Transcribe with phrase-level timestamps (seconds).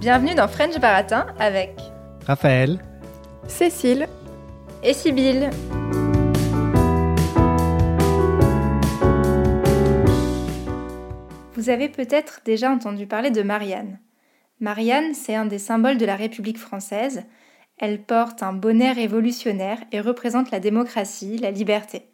[0.00, 1.78] Bienvenue dans French Baratin avec
[2.26, 2.82] Raphaël,
[3.48, 4.08] Cécile
[4.82, 5.50] et Sybille.
[11.52, 13.98] Vous avez peut-être déjà entendu parler de Marianne.
[14.58, 17.24] Marianne, c'est un des symboles de la République française.
[17.76, 22.06] Elle porte un bonnet révolutionnaire et représente la démocratie, la liberté.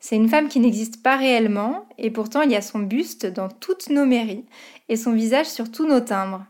[0.00, 3.50] C'est une femme qui n'existe pas réellement, et pourtant il y a son buste dans
[3.50, 4.46] toutes nos mairies
[4.88, 6.46] et son visage sur tous nos timbres.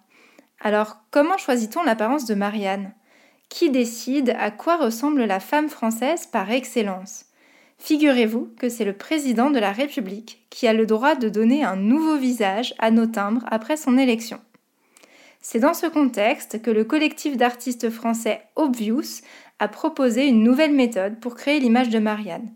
[0.60, 2.92] Alors, comment choisit-on l'apparence de Marianne?
[3.48, 7.26] Qui décide à quoi ressemble la femme française par excellence?
[7.78, 11.76] Figurez-vous que c'est le président de la République qui a le droit de donner un
[11.76, 14.40] nouveau visage à nos timbres après son élection.
[15.40, 19.22] C'est dans ce contexte que le collectif d'artistes français Obvious
[19.58, 22.50] a proposé une nouvelle méthode pour créer l'image de Marianne.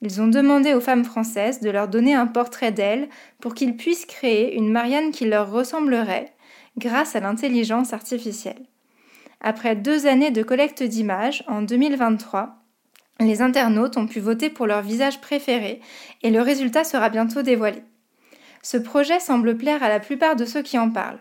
[0.00, 3.08] Ils ont demandé aux femmes françaises de leur donner un portrait d'elle
[3.40, 6.32] pour qu'ils puissent créer une Marianne qui leur ressemblerait
[6.80, 8.66] grâce à l'intelligence artificielle.
[9.40, 12.56] Après deux années de collecte d'images, en 2023,
[13.20, 15.80] les internautes ont pu voter pour leur visage préféré
[16.22, 17.82] et le résultat sera bientôt dévoilé.
[18.62, 21.20] Ce projet semble plaire à la plupart de ceux qui en parlent.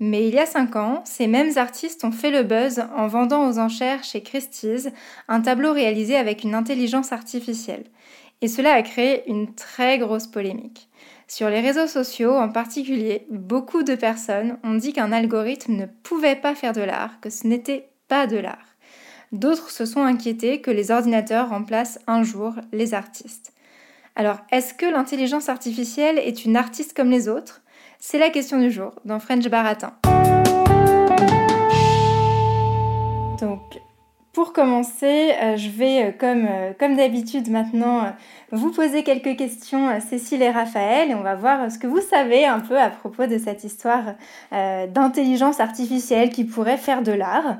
[0.00, 3.48] Mais il y a cinq ans, ces mêmes artistes ont fait le buzz en vendant
[3.48, 4.88] aux enchères chez Christie's
[5.28, 7.84] un tableau réalisé avec une intelligence artificielle.
[8.40, 10.88] Et cela a créé une très grosse polémique.
[11.34, 16.36] Sur les réseaux sociaux en particulier, beaucoup de personnes ont dit qu'un algorithme ne pouvait
[16.36, 18.76] pas faire de l'art, que ce n'était pas de l'art.
[19.32, 23.54] D'autres se sont inquiétés que les ordinateurs remplacent un jour les artistes.
[24.14, 27.62] Alors, est-ce que l'intelligence artificielle est une artiste comme les autres?
[27.98, 29.94] C'est la question du jour dans French Baratin.
[33.40, 33.80] Donc,
[34.32, 38.12] pour commencer, euh, je vais, euh, comme, euh, comme d'habitude maintenant,
[38.50, 42.46] vous poser quelques questions, Cécile et Raphaël, et on va voir ce que vous savez
[42.46, 44.14] un peu à propos de cette histoire
[44.50, 47.58] d'intelligence artificielle qui pourrait faire de l'art.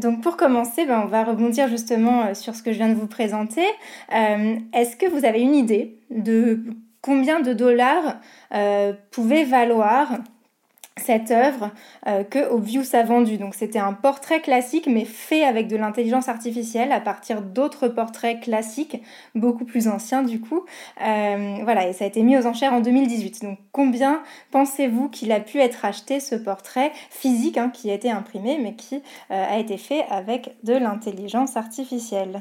[0.00, 3.06] donc pour commencer, ben, on va rebondir justement sur ce que je viens de vous
[3.06, 3.64] présenter.
[4.10, 6.64] Est-ce que vous avez une idée de
[7.00, 8.16] combien de dollars
[9.12, 10.18] pouvait valoir
[10.96, 11.70] cette œuvre
[12.06, 13.36] euh, que Obvious a vendue.
[13.36, 18.40] Donc c'était un portrait classique mais fait avec de l'intelligence artificielle à partir d'autres portraits
[18.40, 19.02] classiques,
[19.34, 20.64] beaucoup plus anciens du coup.
[21.04, 23.42] Euh, voilà, et ça a été mis aux enchères en 2018.
[23.42, 28.10] Donc combien pensez-vous qu'il a pu être acheté ce portrait physique hein, qui a été
[28.10, 28.96] imprimé mais qui
[29.30, 32.40] euh, a été fait avec de l'intelligence artificielle?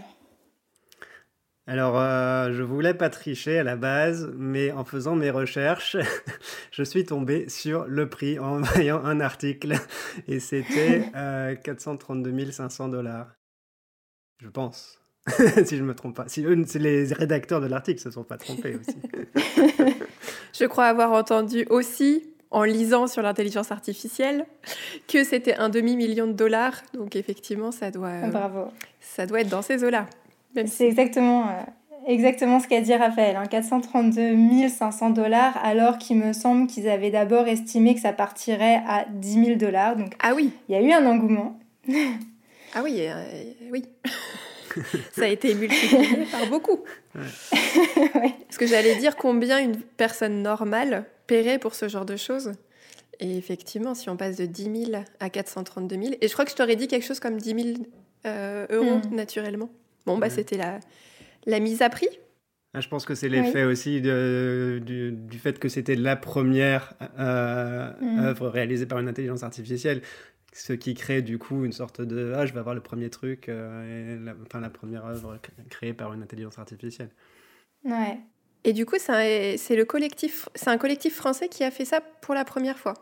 [1.66, 5.96] Alors, euh, je voulais pas tricher à la base, mais en faisant mes recherches,
[6.72, 9.76] je suis tombé sur le prix en voyant un article,
[10.28, 13.32] et c'était euh, 432 500 dollars.
[14.40, 15.00] Je pense,
[15.66, 16.28] si je me trompe pas.
[16.28, 18.98] Si, les rédacteurs de l'article se sont pas trompés aussi.
[20.54, 24.46] je crois avoir entendu aussi en lisant sur l'intelligence artificielle
[25.08, 26.82] que c'était un demi-million de dollars.
[26.94, 28.68] Donc effectivement, ça doit, Bravo.
[29.00, 30.08] ça doit être dans ces eaux-là.
[30.68, 31.62] C'est exactement, euh,
[32.08, 37.12] exactement ce qu'a dit Raphaël, hein, 432 500 dollars, alors qu'il me semble qu'ils avaient
[37.12, 39.96] d'abord estimé que ça partirait à 10 000 dollars.
[39.96, 41.60] Donc, ah oui Il y a eu un engouement.
[42.74, 43.24] ah oui, euh,
[43.72, 43.84] oui.
[45.12, 46.80] ça a été multiplié par beaucoup.
[47.14, 52.54] Parce que j'allais dire combien une personne normale paierait pour ce genre de choses.
[53.20, 56.52] Et effectivement, si on passe de 10 000 à 432 000, et je crois que
[56.52, 57.86] je t'aurais dit quelque chose comme 10 000
[58.26, 59.16] euh, euros hmm.
[59.16, 59.70] naturellement.
[60.06, 60.80] Bon, bah, c'était la,
[61.46, 62.10] la mise à prix.
[62.76, 66.96] Ah, je pense que c'est l'effet aussi de, du, du, fait que c'était la première
[67.20, 68.20] euh, mm.
[68.20, 70.02] œuvre réalisée par une intelligence artificielle,
[70.54, 73.48] ce qui crée du coup une sorte de ah je vais avoir le premier truc,
[73.48, 77.10] euh, la, enfin la première œuvre créée par une intelligence artificielle.
[77.86, 78.18] Ouais.
[78.64, 82.34] Et du coup, c'est le collectif, c'est un collectif français qui a fait ça pour
[82.34, 82.96] la première fois.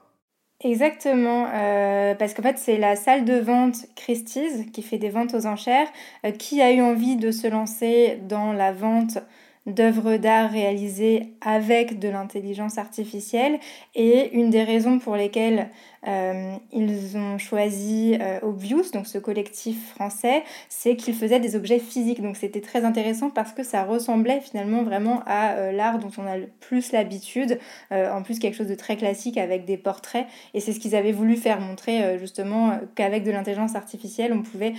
[0.63, 5.33] Exactement, euh, parce qu'en fait c'est la salle de vente Christie's qui fait des ventes
[5.33, 5.87] aux enchères,
[6.23, 9.17] euh, qui a eu envie de se lancer dans la vente
[9.67, 13.59] d'œuvres d'art réalisées avec de l'intelligence artificielle.
[13.93, 15.69] Et une des raisons pour lesquelles
[16.07, 21.77] euh, ils ont choisi euh, Obvious, donc ce collectif français, c'est qu'ils faisaient des objets
[21.77, 22.23] physiques.
[22.23, 26.25] Donc c'était très intéressant parce que ça ressemblait finalement vraiment à euh, l'art dont on
[26.25, 27.59] a le plus l'habitude.
[27.91, 30.25] en plus quelque chose de très classique avec des portraits.
[30.53, 34.73] Et c'est ce qu'ils avaient voulu faire montrer justement qu'avec de l'intelligence artificielle, on pouvait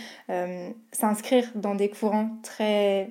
[0.93, 3.11] s'inscrire dans des courants très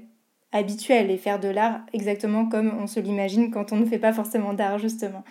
[0.52, 4.14] habituel et faire de l'art exactement comme on se l'imagine quand on ne fait pas
[4.14, 5.24] forcément d'art justement.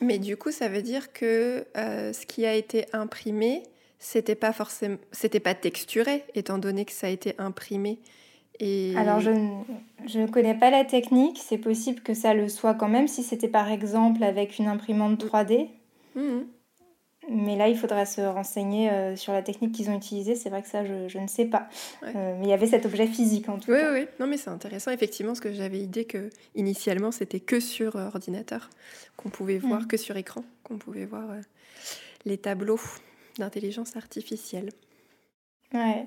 [0.00, 3.62] Mais du coup, ça veut dire que euh, ce qui a été imprimé,
[3.98, 7.98] c'était pas forcément, c'était pas texturé, étant donné que ça a été imprimé.
[8.60, 8.94] Et...
[8.96, 9.62] Alors je ne,
[10.06, 13.22] je ne connais pas la technique, c'est possible que ça le soit quand même si
[13.22, 15.68] c'était par exemple avec une imprimante 3D.
[16.14, 16.40] Mmh.
[17.28, 20.34] Mais là, il faudra se renseigner euh, sur la technique qu'ils ont utilisée.
[20.34, 21.68] C'est vrai que ça, je, ne sais pas.
[22.04, 23.92] Euh, mais il y avait cet objet physique en tout cas.
[23.92, 24.08] Oui, oui.
[24.20, 28.06] Non, mais c'est intéressant, effectivement, parce que j'avais idée que initialement, c'était que sur euh,
[28.06, 28.70] ordinateur
[29.16, 29.86] qu'on pouvait voir, mm.
[29.86, 31.24] que sur écran, qu'on pouvait voir
[32.24, 32.80] les tableaux
[33.38, 34.70] d'intelligence artificielle.
[35.74, 36.06] Ouais.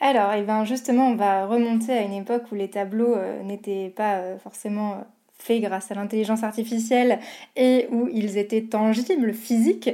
[0.00, 3.92] Alors, et eh ben justement, on va remonter à une époque où les tableaux n'étaient
[3.94, 5.04] pas forcément
[5.40, 7.18] faits grâce à l'intelligence artificielle
[7.56, 9.90] et où ils étaient tangibles, physiques.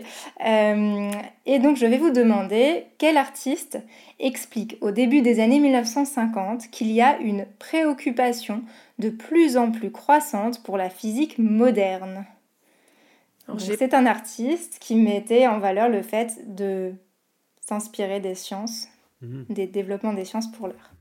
[0.47, 1.11] Euh,
[1.47, 3.79] et donc je vais vous demander quel artiste
[4.19, 8.63] explique au début des années 1950 qu'il y a une préoccupation
[8.99, 12.27] de plus en plus croissante pour la physique moderne.
[13.59, 16.95] C'est un artiste qui mettait en valeur le fait de
[17.61, 18.89] s'inspirer des sciences,
[19.23, 19.43] mmh.
[19.51, 20.96] des développements des sciences pour l'heure.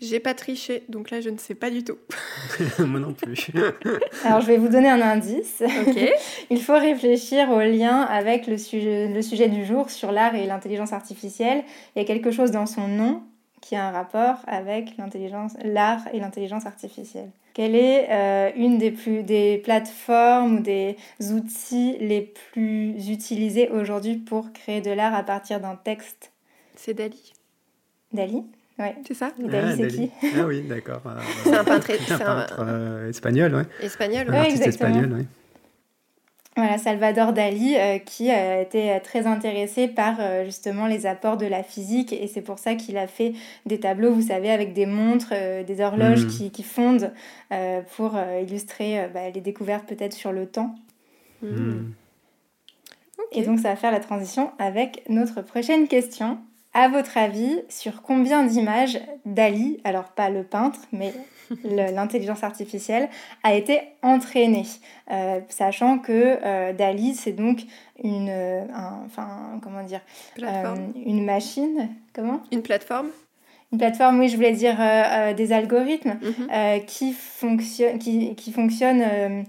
[0.00, 1.98] J'ai pas triché, donc là je ne sais pas du tout.
[2.78, 3.50] Moi non plus.
[4.24, 5.62] Alors je vais vous donner un indice.
[6.50, 10.46] Il faut réfléchir au lien avec le sujet, le sujet du jour sur l'art et
[10.46, 11.64] l'intelligence artificielle.
[11.94, 13.22] Il y a quelque chose dans son nom
[13.60, 17.30] qui a un rapport avec l'intelligence, l'art et l'intelligence artificielle.
[17.52, 20.96] Quelle est euh, une des, plus, des plateformes ou des
[21.30, 26.32] outils les plus utilisés aujourd'hui pour créer de l'art à partir d'un texte?
[26.74, 27.34] C'est Dali.
[28.14, 28.44] Dali
[28.80, 28.96] Ouais.
[29.06, 31.02] C'est ça Dali, c'est qui Ah oui, d'accord.
[31.44, 31.90] c'est un peintre,
[32.60, 33.84] euh, espagnol, oui.
[33.84, 35.26] Espagnol, Un artiste espagnol, oui.
[36.56, 41.46] Voilà, Salvador Dali, euh, qui a été très intéressé par euh, justement les apports de
[41.46, 43.34] la physique, et c'est pour ça qu'il a fait
[43.66, 45.34] des tableaux, vous savez, avec des montres,
[45.66, 46.50] des horloges hmm.
[46.50, 47.12] qui, fondent
[47.96, 50.74] pour illustrer bah, les découvertes peut-être sur le temps.
[51.42, 51.92] Hmm.
[53.32, 56.38] Et donc ça va faire la transition avec notre prochaine question.
[56.72, 61.12] À votre avis, sur combien d'images Dali, alors pas le peintre, mais
[61.64, 63.08] l'intelligence artificielle,
[63.42, 64.66] a été entraînée
[65.10, 67.62] euh, Sachant que euh, Dali, c'est donc
[68.02, 68.32] une,
[69.04, 70.00] enfin, comment dire,
[70.42, 73.08] euh, une machine, comment Une plateforme
[73.72, 74.78] une plateforme, oui, je voulais dire
[75.36, 76.84] des algorithmes mhm.
[76.86, 79.44] qui, fonctionnent, qui, qui fonctionnent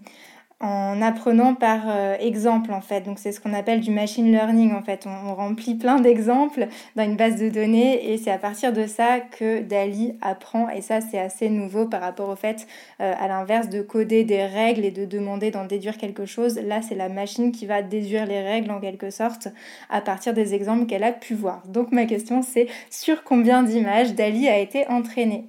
[0.62, 3.02] en apprenant par euh, exemple en fait.
[3.02, 5.08] Donc c'est ce qu'on appelle du machine learning en fait.
[5.08, 9.20] On, remplit plein d'exemples dans une base de données et c'est à partir de ça
[9.20, 12.68] que Dali apprend et ça c'est assez nouveau par rapport au fait
[13.02, 16.60] euh, à l'inverse de coder des règles et de demander d'en déduire quelque chose.
[16.60, 19.48] Là c'est la machine qui va déduire les règles en quelque sorte
[19.90, 21.64] à partir des exemples qu'elle a pu voir.
[21.68, 25.46] Donc ma question c'est sur combien d'images Dali a été entraîné?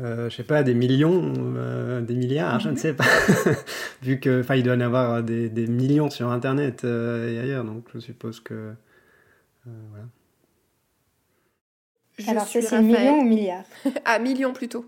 [0.00, 3.04] Euh, je sais pas, des millions, euh, des milliards, je ne sais pas.
[4.02, 7.38] Vu que, enfin, il doit y en avoir des, des millions sur Internet euh, et
[7.38, 10.06] ailleurs, donc je suppose que, euh, voilà.
[12.28, 13.64] Alors, c'est millions ou milliards?
[14.04, 14.84] Ah, millions plutôt.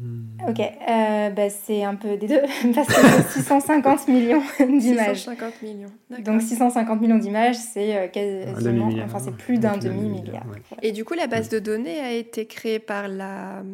[0.00, 0.26] Hmm.
[0.48, 2.40] Ok, euh, bah, c'est un peu des deux,
[2.74, 5.24] parce que c'est 650 millions d'images.
[5.24, 5.90] 650 millions,
[6.20, 10.46] Donc 650 millions d'images, c'est euh, quasiment, enfin c'est plus d'un demi-milliard.
[10.82, 13.64] Et du coup, la base de données a été créée par, la...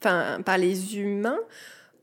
[0.00, 1.40] enfin, par les humains,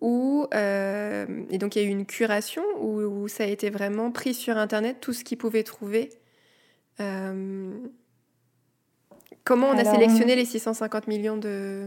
[0.01, 4.11] ou euh, et donc il y a eu une curation, où, ça a été vraiment
[4.11, 6.09] pris sur Internet, tout ce qu'ils pouvaient trouver.
[9.43, 11.85] Comment on a sélectionné les 650 millions de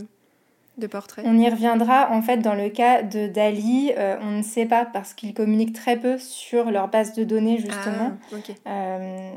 [0.86, 2.10] portraits On y reviendra.
[2.12, 5.74] En fait, dans le cas de Dali, euh, on ne sait pas parce qu'ils communiquent
[5.74, 8.12] très peu sur leur base de données, justement.
[8.32, 9.30] Ah, euh,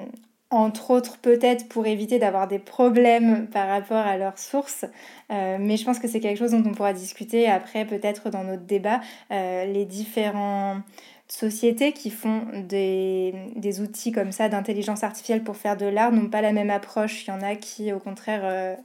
[0.49, 4.85] entre autres, peut-être pour éviter d'avoir des problèmes par rapport à leurs sources.
[5.31, 8.43] Euh, mais je pense que c'est quelque chose dont on pourra discuter après, peut-être dans
[8.43, 8.99] notre débat.
[9.29, 10.83] les différentes
[11.29, 16.29] sociétés qui font des, des outils comme ça d'intelligence artificielle pour faire de l'art n'ont
[16.29, 17.25] pas la même approche.
[17.25, 18.77] Il y en a qui, au contraire,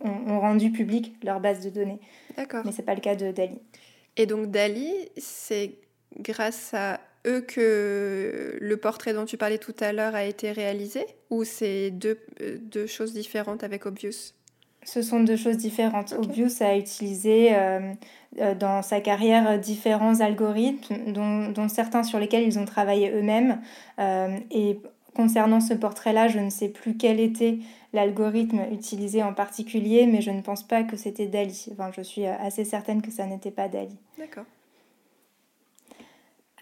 [0.00, 2.00] ont, rendu public leur base de données.
[2.36, 2.62] D'accord.
[2.64, 3.58] Mais ce n'est pas le cas de Dali.
[4.16, 5.74] Et donc Dali, c'est
[6.18, 11.06] grâce à eux que le portrait dont tu parlais tout à l'heure a été réalisé?
[11.30, 12.18] Ou c'est deux,
[12.60, 14.32] deux, choses différentes avec Obvious?
[14.84, 16.14] Ce sont deux choses différentes.
[16.16, 17.92] Obvious a utilisé euh,
[18.40, 23.60] euh, dans sa carrière différents algorithmes, dont, dont, certains sur lesquels ils ont travaillé eux-mêmes.
[23.98, 24.80] Euh, et
[25.14, 27.58] concernant ce portrait-là, je ne sais plus quel était
[27.92, 31.66] l'algorithme utilisé en particulier, mais je ne pense pas que c'était Dali.
[31.72, 33.96] Enfin, je suis assez certaine que ça n'était pas Dali.
[34.18, 34.44] D'accord.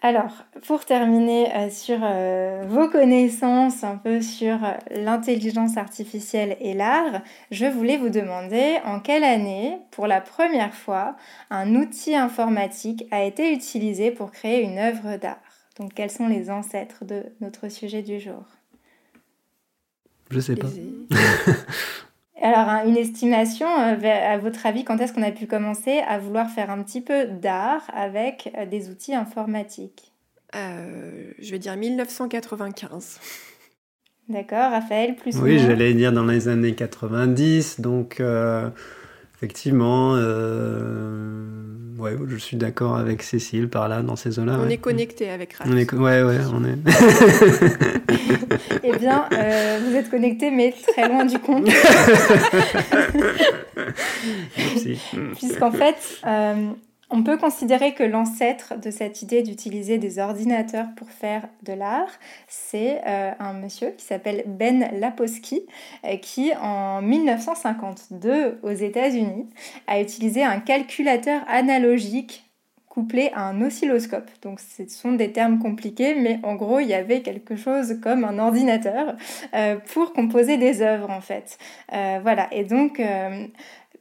[0.03, 4.59] Alors, pour terminer euh, sur euh, vos connaissances un peu sur
[4.91, 11.15] l'intelligence artificielle et l'art, je voulais vous demander en quelle année, pour la première fois,
[11.49, 15.41] un outil informatique a été utilisé pour créer une œuvre d'art.
[15.79, 18.43] Donc, quels sont les ancêtres de notre sujet du jour?
[20.29, 20.67] Je sais pas.
[22.41, 26.19] Alors, hein, une estimation, euh, à votre avis, quand est-ce qu'on a pu commencer à
[26.19, 30.13] vouloir faire un petit peu d'art avec euh, des outils informatiques?
[30.55, 33.19] Euh, Je vais dire 1995.
[34.29, 38.21] D'accord, Raphaël, plus ou Oui, j'allais dire dans les années 90, donc
[39.35, 40.15] effectivement,
[41.97, 44.59] ouais, je suis d'accord avec Cécile par là, dans ces zones-là.
[44.63, 45.73] On est connecté avec Raphaël.
[45.73, 46.77] On est, ouais, ouais, on est.
[48.83, 51.67] eh bien, euh, vous êtes connecté, mais très loin du compte.
[55.35, 56.71] Puisqu'en fait, euh,
[57.09, 62.11] on peut considérer que l'ancêtre de cette idée d'utiliser des ordinateurs pour faire de l'art,
[62.47, 65.65] c'est euh, un monsieur qui s'appelle Ben Laposki,
[66.21, 69.49] qui en 1952 aux États-Unis
[69.87, 72.47] a utilisé un calculateur analogique
[72.97, 74.27] couplé à un oscilloscope.
[74.41, 78.23] Donc ce sont des termes compliqués, mais en gros il y avait quelque chose comme
[78.23, 79.15] un ordinateur
[79.53, 81.59] euh, pour composer des œuvres en fait.
[81.93, 83.45] Euh, voilà, et donc euh,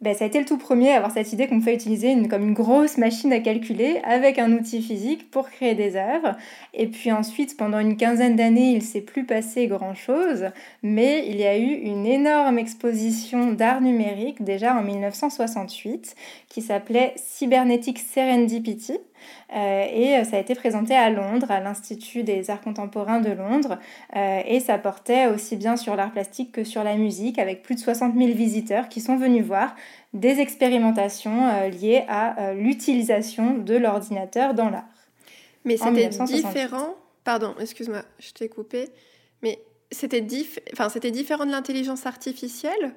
[0.03, 2.29] ben, ça a été le tout premier à avoir cette idée qu'on peut utiliser une,
[2.29, 6.37] comme une grosse machine à calculer avec un outil physique pour créer des œuvres.
[6.75, 10.51] Et puis ensuite, pendant une quinzaine d'années, il s'est plus passé grand-chose,
[10.83, 16.15] mais il y a eu une énorme exposition d'art numérique déjà en 1968
[16.49, 18.99] qui s'appelait Cybernetic Serendipity.
[19.55, 23.79] Euh, et ça a été présenté à Londres, à l'Institut des arts contemporains de Londres.
[24.17, 27.75] Euh, et ça portait aussi bien sur l'art plastique que sur la musique, avec plus
[27.75, 29.75] de 60 000 visiteurs qui sont venus voir
[30.15, 34.85] des expérimentations euh, liées à l'utilisation de l'ordinateur dans l'art.
[35.65, 36.95] Mais c'était différent.
[37.25, 38.89] Pardon, excuse-moi, je t'ai coupé.
[39.43, 39.59] Mais
[39.91, 40.25] c'était
[40.73, 42.95] enfin, différent de l'intelligence artificielle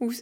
[0.00, 0.12] ou...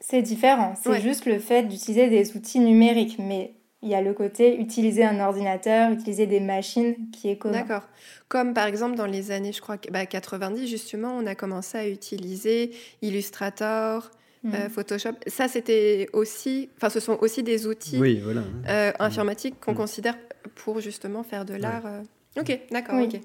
[0.00, 0.74] C'est différent.
[0.80, 3.16] C'est juste le fait d'utiliser des outils numériques.
[3.18, 7.60] Mais il y a le côté utiliser un ordinateur, utiliser des machines qui est commun.
[7.60, 7.82] D'accord.
[8.28, 11.88] Comme par exemple dans les années, je crois, bah, 90, justement, on a commencé à
[11.88, 14.10] utiliser Illustrator,
[14.42, 14.54] mm.
[14.54, 15.12] euh, Photoshop.
[15.28, 18.42] Ça, c'était aussi, enfin, ce sont aussi des outils oui, voilà.
[18.68, 19.76] euh, informatiques qu'on mm.
[19.76, 20.18] considère
[20.56, 21.86] pour justement faire de l'art.
[21.86, 22.02] Euh.
[22.40, 23.08] Ok, d'accord, oui.
[23.14, 23.20] ok.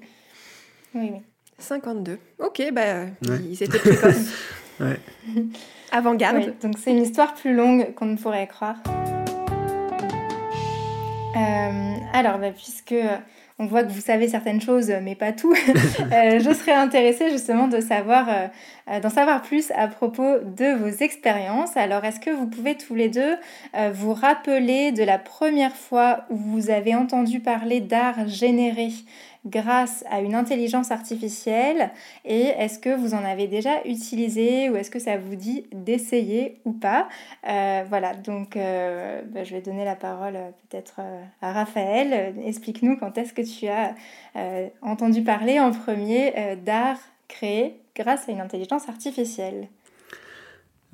[0.94, 1.20] Oui, oui.
[1.58, 2.18] 52.
[2.38, 4.32] Ok, bah, ils étaient précoces.
[4.80, 5.00] ouais.
[5.90, 6.54] Avant-garde.
[6.62, 8.76] donc c'est une histoire plus longue qu'on ne pourrait croire.
[11.36, 13.16] Euh, alors, bah, puisque euh,
[13.58, 15.52] on voit que vous savez certaines choses, mais pas tout,
[16.12, 21.76] euh, je serais intéressée justement d'en savoir plus à propos de vos expériences.
[21.76, 23.36] Alors, est-ce que vous pouvez tous les deux
[23.92, 28.88] vous rappeler de la première fois où vous avez entendu parler d'art généré
[29.44, 31.90] grâce à une intelligence artificielle
[32.24, 36.60] et est-ce que vous en avez déjà utilisé ou est-ce que ça vous dit d'essayer
[36.64, 37.08] ou pas?
[37.48, 41.00] Euh, Voilà, donc euh, bah, je vais donner la parole euh, peut-être
[41.42, 42.34] à Raphaël.
[42.44, 43.94] Explique-nous quand est-ce que tu as
[44.82, 46.98] entendu parler en premier d'art
[47.28, 49.68] créé grâce à une intelligence artificielle.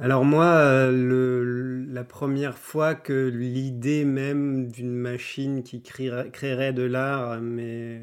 [0.03, 7.39] Alors moi, euh, la première fois que l'idée même d'une machine qui créerait, de l'art
[7.43, 8.01] mais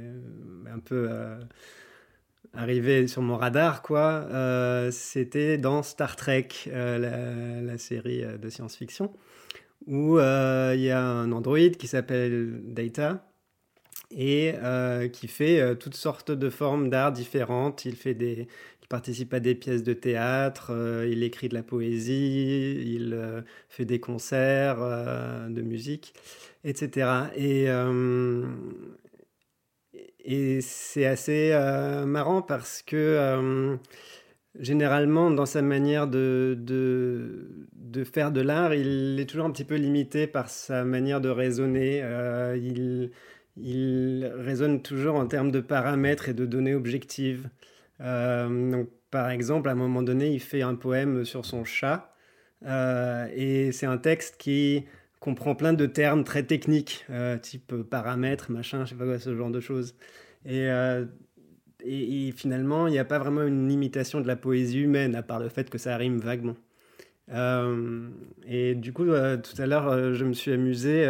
[0.71, 1.39] un peu euh,
[2.53, 9.11] arrivée sur mon radar, quoi, euh, c'était dans Star Trek, la, série de science-fiction,
[9.87, 13.27] où il y a un androïde qui s'appelle Data
[14.11, 14.53] et
[15.13, 17.85] qui fait toutes sortes de formes d'art différentes.
[17.85, 18.47] Il fait des,
[18.89, 23.85] participe à des pièces de théâtre, euh, il écrit de la poésie, il euh, fait
[23.85, 26.13] des concerts euh, de musique,
[26.63, 27.27] etc.
[27.35, 27.67] Et,
[30.23, 31.51] et c'est assez
[32.05, 33.77] marrant parce que
[34.59, 39.63] généralement, dans sa manière de, de, de faire de l'art, il est toujours un petit
[39.63, 41.99] peu limité par sa manière de raisonner.
[42.57, 43.11] il,
[43.55, 47.49] il raisonne toujours en termes de paramètres et de données objectives.
[48.01, 52.13] Euh, donc, par exemple, à un moment donné, il fait un poème sur son chat.
[52.65, 54.85] Euh, et c'est un texte qui
[55.19, 59.35] comprend plein de termes très techniques, euh, type paramètres, machin, je sais pas quoi, ce
[59.35, 59.95] genre de choses.
[60.45, 60.69] Et,
[62.35, 65.49] finalement, il n'y a pas vraiment une imitation de la poésie humaine, à part le
[65.49, 66.55] fait que ça rime vaguement.
[68.47, 71.05] et du coup, tout à l'heure, je me suis amusé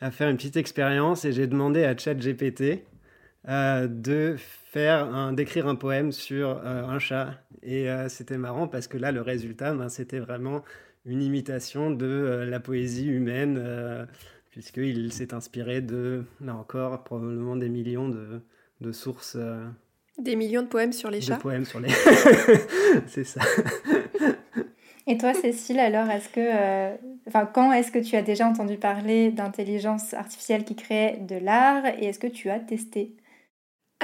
[0.00, 2.84] à faire une petite expérience et j'ai demandé à ChatGPT
[3.46, 4.36] de
[4.74, 7.30] faire d'écrire un poème sur euh, un chat.
[7.62, 10.64] Et euh, c'était marrant parce que là, le résultat, ben, c'était vraiment
[11.06, 14.08] une imitation de euh, la poésie humaine,
[14.50, 18.40] puisqu'il s'est inspiré de, là encore, probablement des millions de,
[18.80, 19.36] de sources.
[20.18, 21.36] des millions de poèmes sur les chats.
[21.36, 21.88] De poèmes sur les.
[23.06, 23.42] C'est ça.
[25.06, 26.94] Et toi, Cécile, alors, est-ce que,
[27.28, 31.84] enfin, quand est-ce que tu as déjà entendu parler d'intelligence artificielle qui crée de l'art
[31.86, 33.14] et est-ce que tu as testé?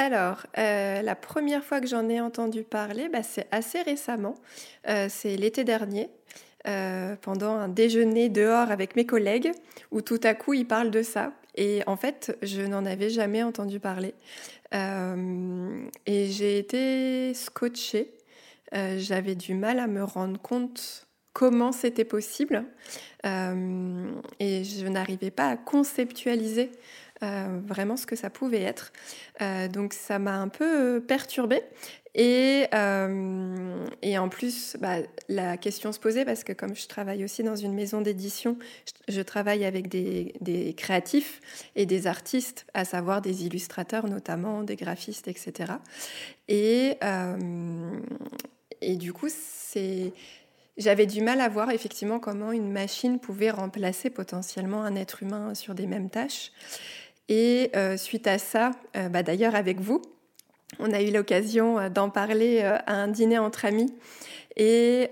[0.00, 4.34] Alors, euh, la première fois que j'en ai entendu parler, bah, c'est assez récemment.
[4.88, 6.08] Euh, c'est l'été dernier,
[6.66, 9.52] euh, pendant un déjeuner dehors avec mes collègues,
[9.90, 11.34] où tout à coup ils parlent de ça.
[11.54, 14.14] Et en fait, je n'en avais jamais entendu parler.
[14.72, 18.14] et j'ai été scotchée.
[18.72, 22.64] J'avais du mal à me rendre compte comment c'était possible.
[23.24, 26.70] et je n'arrivais pas à conceptualiser
[27.22, 28.92] euh, vraiment ce que ça pouvait être.
[29.42, 31.62] Euh, donc ça m'a un peu perturbée.
[32.14, 33.86] Et, euh,
[34.16, 34.96] en plus, bah,
[35.28, 38.56] la question se posait parce que comme je travaille aussi dans une maison d'édition,
[39.08, 41.42] je, travaille avec des, créatifs
[41.76, 45.74] et des artistes, à savoir des illustrateurs notamment, des graphistes, etc.
[46.48, 46.96] Et,
[48.96, 49.28] du coup,
[50.78, 55.54] j'avais du mal à voir effectivement comment une machine pouvait remplacer potentiellement un être humain
[55.54, 56.50] sur des mêmes tâches.
[57.30, 60.02] Et euh, suite à ça, euh, bah, d'ailleurs avec vous,
[60.80, 63.94] on a eu l'occasion euh, d'en parler à un dîner entre amis.
[64.56, 65.08] Et,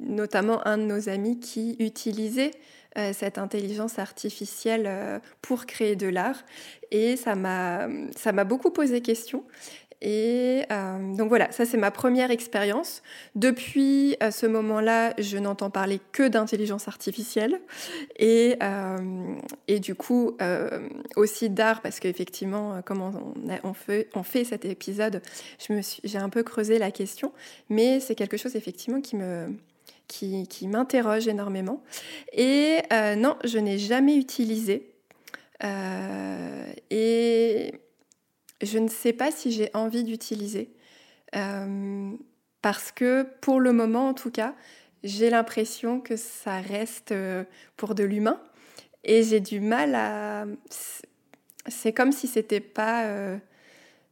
[0.00, 2.50] notamment un de nos amis qui utilisait
[3.12, 6.42] cette intelligence artificielle pour créer de l'art.
[6.90, 9.44] Et ça m'a beaucoup posé question.
[10.04, 13.04] Et euh, donc voilà, ça c'est ma première expérience.
[13.36, 17.60] Depuis euh, ce moment-là, je n'entends parler que d'intelligence artificielle
[18.18, 19.36] et, euh,
[19.68, 20.36] et, du coup
[21.14, 25.22] aussi d'art parce qu'effectivement, comme on, fait, on, fait, cet épisode,
[26.02, 27.32] j'ai un peu creusé la question,
[27.68, 29.54] mais c'est quelque chose effectivement qui me,
[30.08, 31.80] qui, qui m'interroge énormément.
[32.32, 34.90] Et non, je n'ai jamais utilisé.
[36.90, 37.72] et
[38.62, 40.72] je ne sais pas si j'ai envie d'utiliser.
[41.34, 42.10] Euh,
[42.62, 44.54] parce que pour le moment, en tout cas,
[45.02, 47.44] j'ai l'impression que ça reste euh,
[47.76, 48.40] pour de l'humain.
[49.04, 50.44] Et j'ai du mal à.
[51.66, 53.04] C'est comme si c'était pas.
[53.04, 53.36] Euh,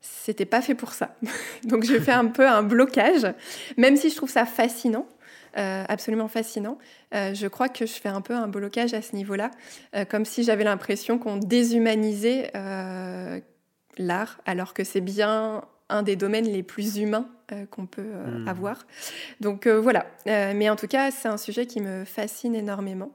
[0.01, 1.15] c'était pas fait pour ça.
[1.65, 3.27] Donc je fais un peu un blocage,
[3.77, 5.07] même si je trouve ça fascinant.
[5.55, 6.79] absolument fascinant.
[7.13, 9.51] je crois que je fais un peu un blocage à ce niveau-là,
[10.09, 12.51] comme si j'avais l'impression qu'on déshumanisait
[13.99, 18.39] l'art, alors que c'est bien un des domaines les plus humains euh, qu'on peut euh,
[18.39, 18.49] hmm.
[18.49, 18.87] avoir.
[19.41, 23.11] Donc euh, voilà, mais en tout cas, c'est un sujet qui me fascine énormément.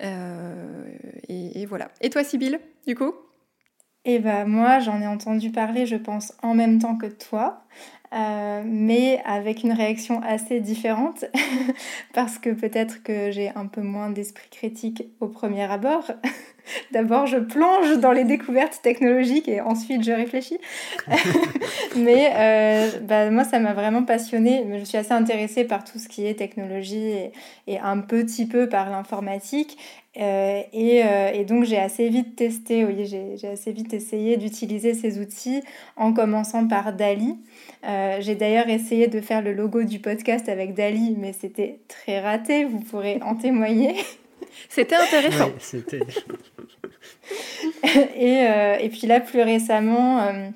[0.00, 1.90] Et, voilà.
[2.00, 3.14] Et toi, Sybille, du coup?
[4.04, 7.64] Eh ben moi, j'en ai entendu parler, je pense, en même temps que toi.
[8.12, 11.24] mais avec une réaction assez différente,
[12.14, 16.10] parce que peut-être que j'ai un peu moins d'esprit critique au premier abord.
[16.92, 20.58] D'abord, je plonge dans les découvertes technologiques et ensuite je réfléchis.
[21.96, 24.64] Mais euh, bah, moi, ça m'a vraiment passionnée.
[24.78, 27.30] Je suis assez intéressée par tout ce qui est technologie
[27.66, 29.76] et, un petit peu par l'informatique.
[30.16, 35.18] Euh, euh, et, donc, j'ai assez vite testé, oui, j'ai assez vite essayé d'utiliser ces
[35.18, 35.62] outils
[35.96, 37.36] en commençant par Dali.
[38.20, 42.64] j'ai d'ailleurs essayé de faire le logo du podcast avec Dali, mais c'était très raté,
[42.64, 43.96] vous pourrez en témoigner.
[44.68, 45.50] C'était intéressant.
[48.16, 50.48] et, euh, et, puis là, plus récemment, euh,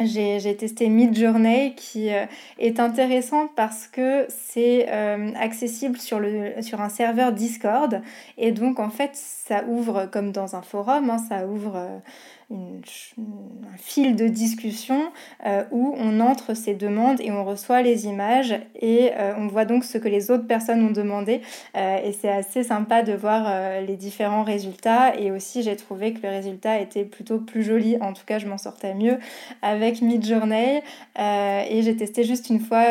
[0.00, 2.24] j'ai testé Midjourney qui euh,
[2.58, 4.88] est intéressant parce que c'est
[5.36, 8.00] accessible sur, le, sur un serveur Discord.
[8.38, 12.02] Et donc, en fait, ça ouvre comme dans un forum, hein, ça ouvre
[12.52, 15.12] un fil de discussion
[15.46, 19.64] euh, où on entre ces demandes et on reçoit les images et euh, on voit
[19.64, 21.40] donc ce que les autres personnes ont demandé.
[21.76, 25.16] Euh, et c'est assez sympa de voir les différents résultats.
[25.16, 27.96] Et aussi j'ai trouvé que le résultat était plutôt plus joli.
[28.00, 29.18] En tout cas je m'en sortais mieux
[29.62, 30.82] avec Midjourney.
[31.18, 32.84] Et j'ai testé juste une fois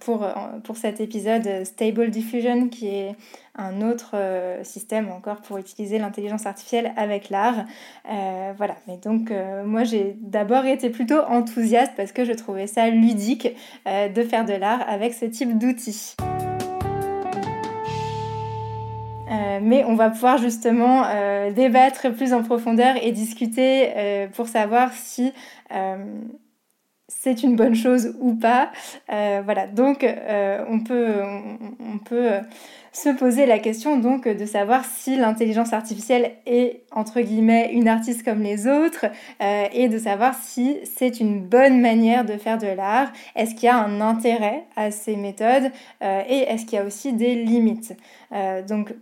[0.00, 0.26] pour,
[0.64, 3.16] pour cet épisode Stable Diffusion qui est
[3.58, 7.64] un autre euh, système encore pour utiliser l'intelligence artificielle avec l'art.
[8.10, 12.68] Euh, voilà, mais donc euh, moi j'ai d'abord été plutôt enthousiaste parce que je trouvais
[12.68, 13.48] ça ludique
[13.86, 16.14] de faire de l'art avec ce type d'outils.
[19.60, 21.02] mais on va pouvoir justement
[21.50, 25.32] débattre plus en profondeur et discuter pour savoir si
[27.08, 28.70] c'est une bonne chose ou pas.
[29.08, 31.22] voilà, donc on peut,
[31.80, 32.40] on peut
[32.98, 38.24] se poser la question donc de savoir si l'intelligence artificielle est entre guillemets une artiste
[38.24, 39.06] comme les autres
[39.40, 43.12] euh, et de savoir si c'est une bonne manière de faire de l'art.
[43.36, 45.70] Est-ce qu'il y a un intérêt à ces méthodes
[46.02, 47.96] euh, et est-ce qu'il y a aussi des limites?
[48.32, 48.92] Euh, Donc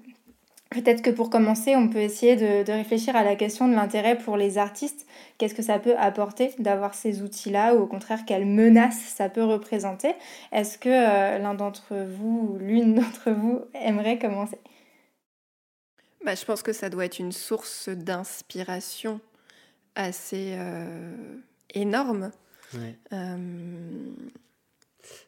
[0.70, 4.36] Peut-être que pour commencer, on peut essayer de, réfléchir à la question de l'intérêt pour
[4.36, 5.06] les artistes.
[5.38, 9.44] Qu'est-ce que ça peut apporter d'avoir ces outils-là ou au contraire, quelle menace ça peut
[9.44, 10.14] représenter?
[10.52, 14.58] Est-ce que euh, l'un d'entre vous ou l'une d'entre vous aimerait commencer?
[16.24, 19.20] Bah, Je pense que ça doit être une source d'inspiration
[19.94, 21.14] assez, euh,
[21.74, 22.32] énorme.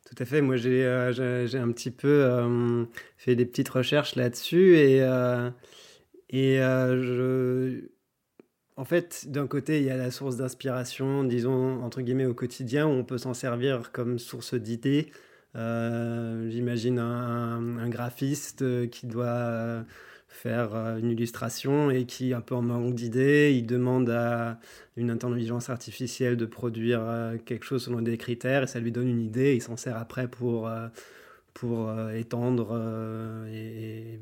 [0.08, 0.40] Tout à fait.
[0.40, 4.98] Moi, j'ai un petit peu fait des petites recherches là-dessus et,
[6.30, 7.88] et je
[8.78, 12.86] en fait, d'un côté, il y a la source d'inspiration, disons, entre guillemets, au quotidien,
[12.86, 15.10] où on peut s'en servir comme source d'idées.
[15.56, 19.84] Euh, j'imagine un, graphiste qui doit
[20.28, 24.58] faire une illustration et qui, un peu en manque d'idées, il demande à
[24.96, 29.08] une intelligence artificielle de produire euh, quelque chose selon des critères et ça lui donne
[29.08, 30.88] une idée et il s'en sert après pour, euh,
[31.54, 32.78] pour étendre
[33.52, 34.20] et,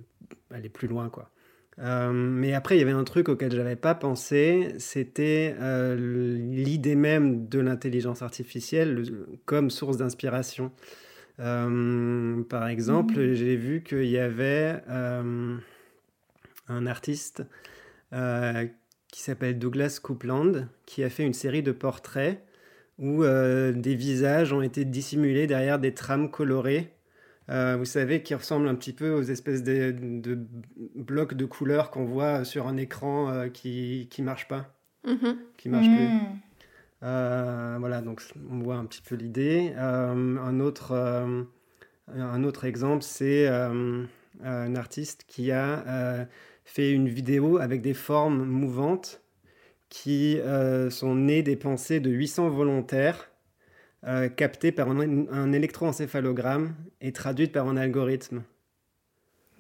[0.51, 1.31] aller plus loin, quoi.
[1.79, 5.95] Euh, mais après, il y avait un truc auquel je n'avais pas pensé, c'était euh,
[6.38, 9.05] l'idée même de l'intelligence artificielle
[9.45, 10.73] comme source d'inspiration.
[11.38, 13.35] Euh, par exemple, mmh.
[13.35, 14.81] j'ai vu qu'il y avait
[16.69, 17.43] un artiste
[18.11, 22.43] qui s'appelle Douglas Coupland, qui a fait une série de portraits
[22.99, 26.97] où des visages ont été dissimulés derrière des trames colorées
[27.49, 29.95] euh, vous savez, qui ressemble un petit peu aux espèces de,
[30.97, 34.75] blocs de couleurs qu'on voit sur un écran euh, qui ne marche pas,
[35.07, 35.37] mm-hmm.
[35.57, 36.07] qui marche plus.
[36.09, 36.21] Mm.
[37.03, 39.73] Euh, voilà, donc on voit un petit peu l'idée.
[39.79, 40.93] un, autre,
[42.13, 46.27] un autre exemple, c'est un artiste qui a
[46.67, 49.23] fait une vidéo avec des formes mouvantes
[49.89, 50.39] qui
[50.91, 53.31] sont nées des pensées de 800 volontaires
[54.07, 58.45] euh, captée par un, électroencéphalogramme et traduite par un algorithme.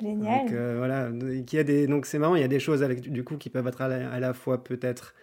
[0.00, 0.44] Génial.
[0.44, 3.24] Donc euh, voilà, a des, donc c'est marrant, il y a des choses avec, du
[3.24, 5.14] coup qui peuvent être à la, fois peut-être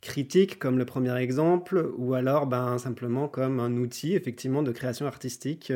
[0.00, 5.06] critiques comme le premier exemple, ou alors ben, simplement comme un outil effectivement de création
[5.06, 5.72] artistique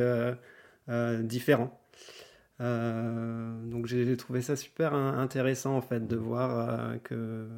[2.63, 7.49] euh, donc j'ai trouvé ça super intéressant en fait de voir que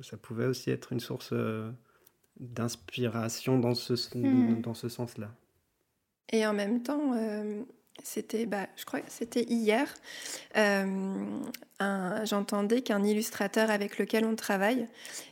[0.00, 1.34] ça pouvait aussi être une source
[2.40, 4.60] d'inspiration dans ce, hmm.
[4.62, 5.30] dans ce sens-là.
[6.30, 7.62] Et en même temps, euh,
[8.02, 9.92] c'était, bah, je crois que c'était hier,
[10.56, 11.42] euh,
[12.24, 14.88] j'entendais qu'un illustrateur avec lequel on travaille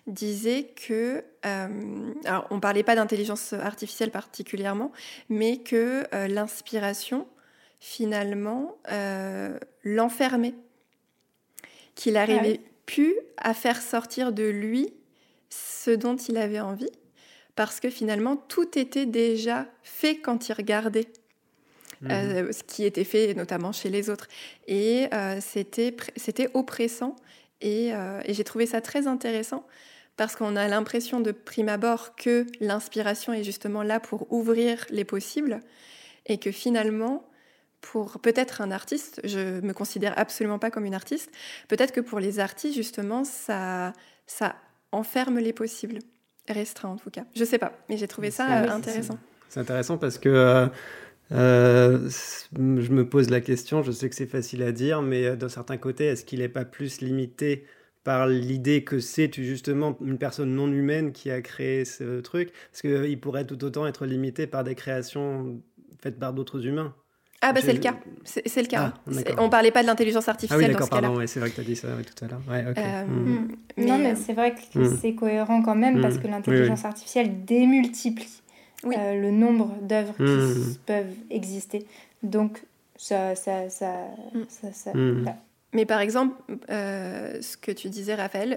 [0.06, 4.92] disait que, euh, alors on parlait pas d'intelligence artificielle particulièrement,
[5.28, 7.26] mais que l'inspiration,
[7.83, 8.79] finalement,
[9.83, 10.55] l'enfermait,
[11.97, 14.95] qu'il arrivait ah plus à faire sortir de lui
[15.51, 16.90] ce dont il avait envie,
[17.57, 21.09] parce que finalement, tout était déjà fait quand il regardait.
[22.01, 22.11] Mhm.
[22.11, 24.29] Euh, ce qui était fait notamment chez les autres.
[24.66, 25.95] Et euh, c'était,
[26.55, 27.16] oppressant.
[27.64, 29.66] Euh, et, j'ai trouvé ça très intéressant
[30.16, 35.05] parce qu'on a l'impression de prime abord que l'inspiration est justement là pour ouvrir les
[35.05, 35.61] possibles
[36.27, 37.25] et que finalement,
[37.83, 41.31] pour peut-être un artiste, je me considère absolument pas comme une artiste,
[41.68, 43.92] peut-être que pour les artistes, justement, ça,
[44.27, 44.57] ça
[44.92, 45.99] enferme les possibles.
[46.49, 47.25] Restreint en tout cas.
[47.37, 49.18] Je sais pas, mais j'ai trouvé ça intéressant.
[49.49, 50.66] C'est intéressant parce que euh,
[51.31, 55.37] euh, je me pose la question, je sais que c'est facile à dire, mais euh,
[55.37, 57.64] d'un certain côté, est-ce qu'il n'est pas plus limité
[58.03, 62.53] par l'idée que c'est justement une personne non humaine qui a créé ce truc?
[62.71, 65.62] Parce qu'il pourrait tout autant être limité par des créations
[66.01, 66.95] faites par d'autres humains.
[67.44, 68.94] Ah bah c'est le cas, c'est le cas.
[69.05, 70.61] Ah, on parlait pas de l'intelligence artificielle.
[70.62, 72.40] Ah oui d'accord, pardon, c'est vrai que tu as dit ça tout à l'heure.
[72.48, 73.48] Euh, hmm.
[73.78, 74.98] Non mais euh, c'est vrai que hmm.
[75.02, 76.22] c'est cohérent quand même parce hmm.
[76.22, 78.42] que l'intelligence artificielle démultiplie
[78.87, 81.85] euh, le nombre d'œuvres qui peuvent exister.
[82.22, 82.62] Donc
[82.96, 83.35] ça...
[83.35, 84.07] ça, ça,
[84.48, 84.92] ça,
[85.72, 88.57] Mais par exemple, ce que tu disais Raphaël,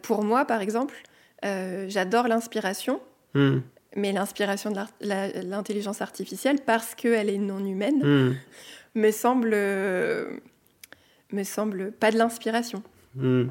[0.00, 0.94] pour moi par exemple,
[1.42, 2.98] j'adore l'inspiration
[3.96, 4.78] mais l'inspiration de
[5.48, 8.34] l'intelligence artificielle, parce qu'elle est non humaine, hmm.
[8.94, 9.50] me semble
[11.32, 12.82] me semble pas de l'inspiration.
[13.16, 13.46] Hmm.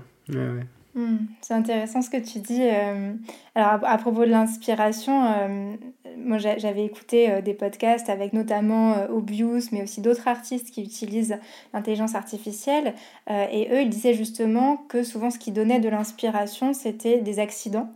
[0.96, 1.18] Hmm.
[1.42, 2.62] C'est intéressant ce que tu dis.
[2.62, 3.14] Euh,
[3.56, 5.74] alors à, propos de l'inspiration, euh,
[6.18, 11.40] moi j'avais écouté euh, des podcasts avec notamment Obius, mais aussi d'autres artistes qui utilisent
[11.74, 12.94] l'intelligence artificielle.
[13.28, 17.90] et eux, ils disaient justement que souvent ce qui donnait de l'inspiration, c'était des accidents,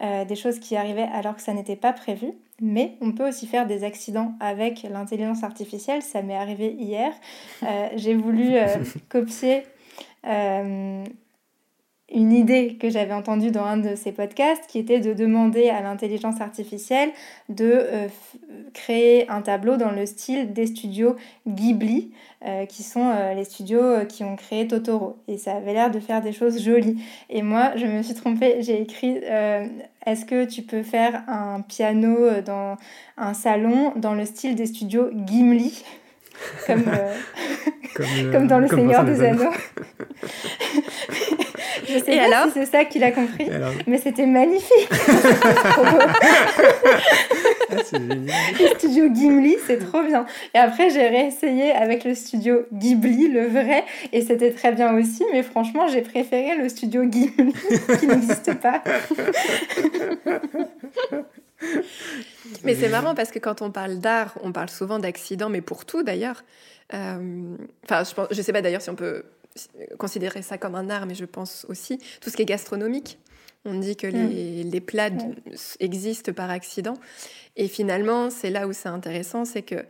[0.00, 2.32] des choses qui arrivaient alors que ça n'était pas prévu.
[2.60, 6.02] Mais on peut aussi faire des accidents avec l'intelligence artificielle.
[6.02, 7.12] Ça m'est arrivé hier.
[7.96, 8.56] J'ai voulu
[9.08, 9.62] copier
[12.14, 15.80] une idée que j'avais entendue dans un de ces podcasts qui était de demander à
[15.80, 17.10] l'intelligence artificielle
[17.48, 18.08] de euh,
[18.74, 21.16] créer un tableau dans le style des studios
[21.48, 22.12] Ghibli,
[22.44, 25.16] euh, qui sont euh, les studios qui ont créé Totoro.
[25.28, 27.02] Et ça avait l'air de faire des choses jolies.
[27.30, 29.20] Et moi, je me suis trompée, j'ai écrit
[30.06, 32.76] Est-ce que tu peux faire un piano dans
[33.16, 35.84] un salon dans le style des studios Gimli
[36.66, 36.84] comme,
[38.32, 39.52] comme, dans Le Seigneur des Anneaux.
[41.88, 43.48] Je sais pas si c'est ça qu'il a compris,
[43.86, 44.88] mais c'était magnifique.
[47.74, 48.36] Ah, c'est génial.
[48.60, 50.26] Le studio Gimli, c'est trop bien.
[50.54, 55.24] Et après, j'ai réessayé avec le studio Ghibli, le vrai, et c'était très bien aussi,
[55.32, 57.54] mais franchement, j'ai préféré le studio Gimli
[57.98, 58.82] qui n'existe pas.
[62.64, 65.84] mais c'est marrant parce que quand on parle d'art, on parle souvent d'accidents, mais pour
[65.86, 66.44] tout d'ailleurs.
[66.94, 69.24] Euh, enfin, je ne sais pas d'ailleurs si on peut
[69.98, 73.18] considérer ça comme un art, mais je pense aussi tout ce qui est gastronomique.
[73.64, 74.80] On dit que les, mm.
[74.80, 75.10] plats
[75.78, 76.94] existent par accident.
[77.56, 79.86] Et finalement, c'est là où c'est intéressant, c'est que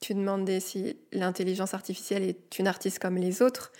[0.00, 3.70] tu demandais si l'intelligence artificielle est une artiste comme les autres.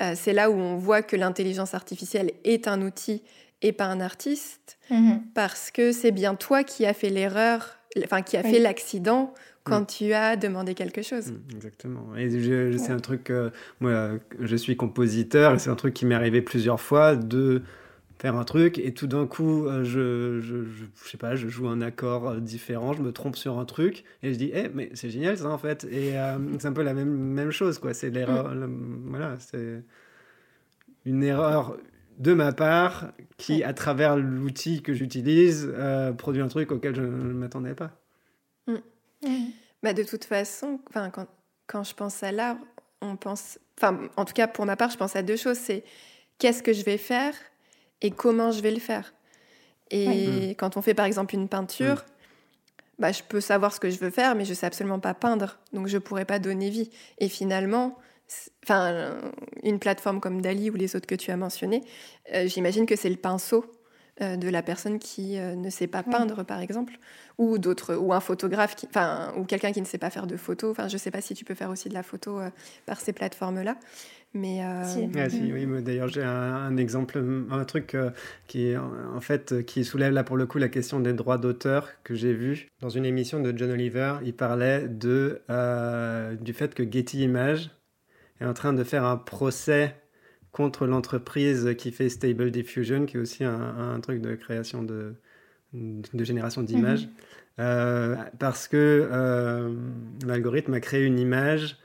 [0.00, 3.22] Euh, c'est là où on voit que l'intelligence artificielle est un outil
[3.62, 5.20] et pas un artiste, mm-hmm.
[5.34, 9.32] parce que c'est bien toi qui as fait l'erreur, enfin qui a fait l'accident
[9.66, 9.86] quand mm.
[9.86, 11.32] tu as demandé quelque chose.
[11.32, 12.16] Mm, exactement.
[12.16, 13.32] Et c'est un truc,
[13.80, 17.62] moi, je suis compositeur, et c'est un truc qui m'est arrivé plusieurs fois de
[18.18, 21.68] faire un truc et tout d'un coup euh, je, je, je, sais pas je joue
[21.68, 24.90] un accord euh, différent je me trompe sur un truc et je dis eh mais
[24.94, 27.92] c'est génial ça en fait et euh, c'est un peu la même même chose quoi
[27.92, 29.08] c'est l'erreur mm.
[29.08, 29.82] voilà c'est
[31.04, 31.76] une erreur
[32.18, 35.70] de ma part qui à travers l'outil que j'utilise
[36.16, 38.00] produit un truc auquel je ne m'attendais pas
[39.26, 39.50] mm.
[39.82, 41.26] bah de toute façon enfin quand,
[41.66, 42.58] quand je pense à l'art
[43.00, 45.84] on pense enfin en tout cas pour ma part je pense à deux choses c'est
[46.38, 47.34] qu'est-ce que je vais faire
[48.02, 49.14] et comment je vais le faire.
[49.90, 52.04] Et quand on fait par exemple une peinture,
[52.98, 55.58] bah, je peux savoir ce que je veux faire, mais je sais absolument pas peindre,
[55.72, 56.90] donc je pourrais pas donner vie.
[57.18, 57.96] Et finalement,
[58.64, 59.16] enfin,
[59.62, 61.84] une plateforme comme Dali ou les autres que tu as mentionnés,
[62.34, 63.64] euh, j'imagine que c'est le pinceau
[64.20, 66.98] de la personne qui euh, ne sait pas peindre, par exemple,
[67.38, 70.36] ou d'autres, ou un photographe, qui, enfin, ou quelqu'un qui ne sait pas faire de
[70.36, 70.70] photos.
[70.70, 72.40] Enfin, je sais pas si tu peux faire aussi de la photo
[72.86, 73.76] par ces plateformes-là.
[74.36, 74.82] Mais euh,
[75.16, 75.50] ah, si.
[75.52, 78.10] oui, d'ailleurs j'ai un, exemple, un truc euh,
[78.46, 82.14] qui en fait qui soulève là pour le coup la question des droits d'auteur que
[82.14, 84.16] j'ai vu dans une émission de John Oliver.
[84.24, 87.70] Il parlait de euh, du fait que Getty Images
[88.40, 89.96] est en train de faire un procès
[90.56, 95.14] contre l'entreprise qui fait Stable Diffusion, qui est aussi un, truc de création de,
[95.74, 97.10] de génération d'images,
[97.58, 98.16] mhm.
[98.38, 99.76] parce que
[100.24, 101.76] l'algorithme a créé une image,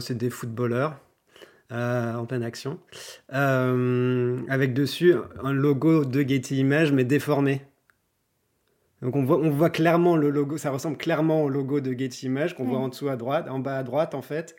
[0.00, 0.98] c'est des footballeurs
[1.72, 2.80] euh, en pleine action,
[3.32, 7.62] euh, avec dessus un logo de Getty Images mais déformé.
[9.02, 12.26] Donc on voit, on voit clairement le logo, ça ressemble clairement au logo de Getty
[12.26, 14.56] Images qu'on voit en dessous à droite, en bas à droite en fait,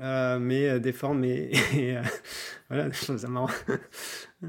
[0.00, 1.50] euh, mais déformé.
[1.74, 1.96] Et,
[2.68, 3.50] voilà, je trouve ça marrant.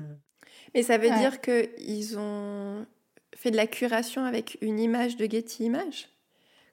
[0.74, 2.86] Mais ça veut dire qu'ils ont
[3.36, 6.08] fait de la curation avec une image de Getty Images?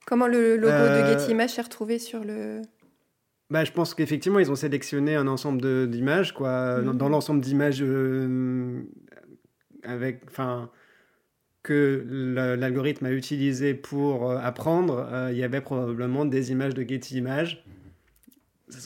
[0.07, 2.63] Comment le logo de Getty Images s'est retrouvé sur le
[3.51, 6.83] bah, je pense qu'effectivement, ils ont sélectionné un ensemble d'images, quoi.
[6.83, 7.13] Dans, mhm.
[7.13, 8.83] l'ensemble d'images euh,
[9.83, 10.71] avec, enfin,
[11.63, 12.05] que
[12.59, 17.17] l'algorithme a utilisé pour euh, apprendre, euh, il y avait probablement des images de Getty
[17.19, 17.65] Images.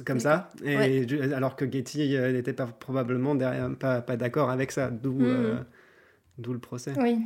[0.05, 4.91] Comme ça, et alors que Getty n'était pas probablement derrière, pas, pas d'accord avec ça,
[4.91, 5.21] d'où
[6.39, 6.93] d'où le procès.
[6.99, 7.19] Oui.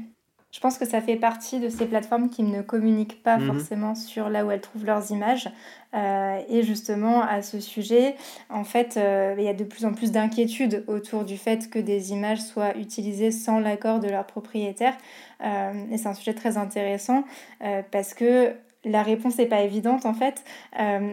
[0.57, 3.47] Je pense que ça fait partie de ces plateformes qui ne communiquent pas mhm.
[3.47, 5.51] forcément sur là où elles trouvent leurs images.
[5.92, 8.14] Euh, et justement, à ce sujet,
[8.49, 11.79] en fait, euh, il y a de plus en plus d'inquiétudes autour du fait que
[11.79, 14.97] des images soient utilisées sans l'accord de leur propriétaire.
[15.45, 17.25] Euh, et c'est un sujet très intéressant
[17.90, 18.55] parce que
[18.87, 20.44] la réponse n'est pas évidente en fait.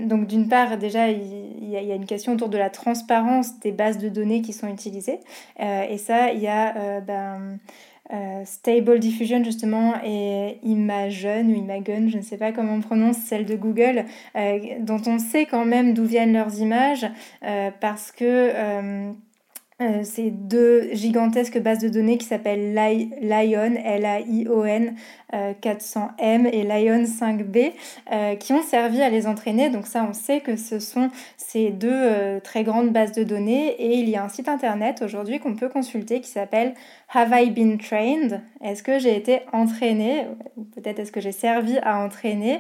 [0.06, 3.98] donc d'une part, déjà, il y, a une question autour de la transparence des bases
[3.98, 5.20] de données qui sont utilisées.
[5.60, 7.02] et ça, il y a...
[7.02, 7.60] Ben,
[8.12, 13.18] euh, Stable Diffusion justement et Imagen ou Imagen, je ne sais pas comment on prononce,
[13.18, 14.06] celle de Google,
[14.36, 17.08] euh, dont on sait quand même d'où viennent leurs images
[17.46, 18.52] euh, parce que
[19.84, 24.96] euh, ces deux gigantesques bases de données qui s'appellent Lion, L-A-I-O-N
[25.34, 27.72] 400M euh, et Lion 5B,
[28.12, 29.70] euh, qui ont servi à les entraîner.
[29.70, 33.70] Donc ça, on sait que ce sont ces deux très grandes bases de données.
[33.80, 36.74] Et il y a un site internet aujourd'hui qu'on peut consulter qui s'appelle
[37.14, 38.42] Have I Been Trained?
[38.62, 40.28] Est-ce que j'ai été entraîné
[40.76, 42.60] Peut-être est-ce que j'ai servi à entraîner?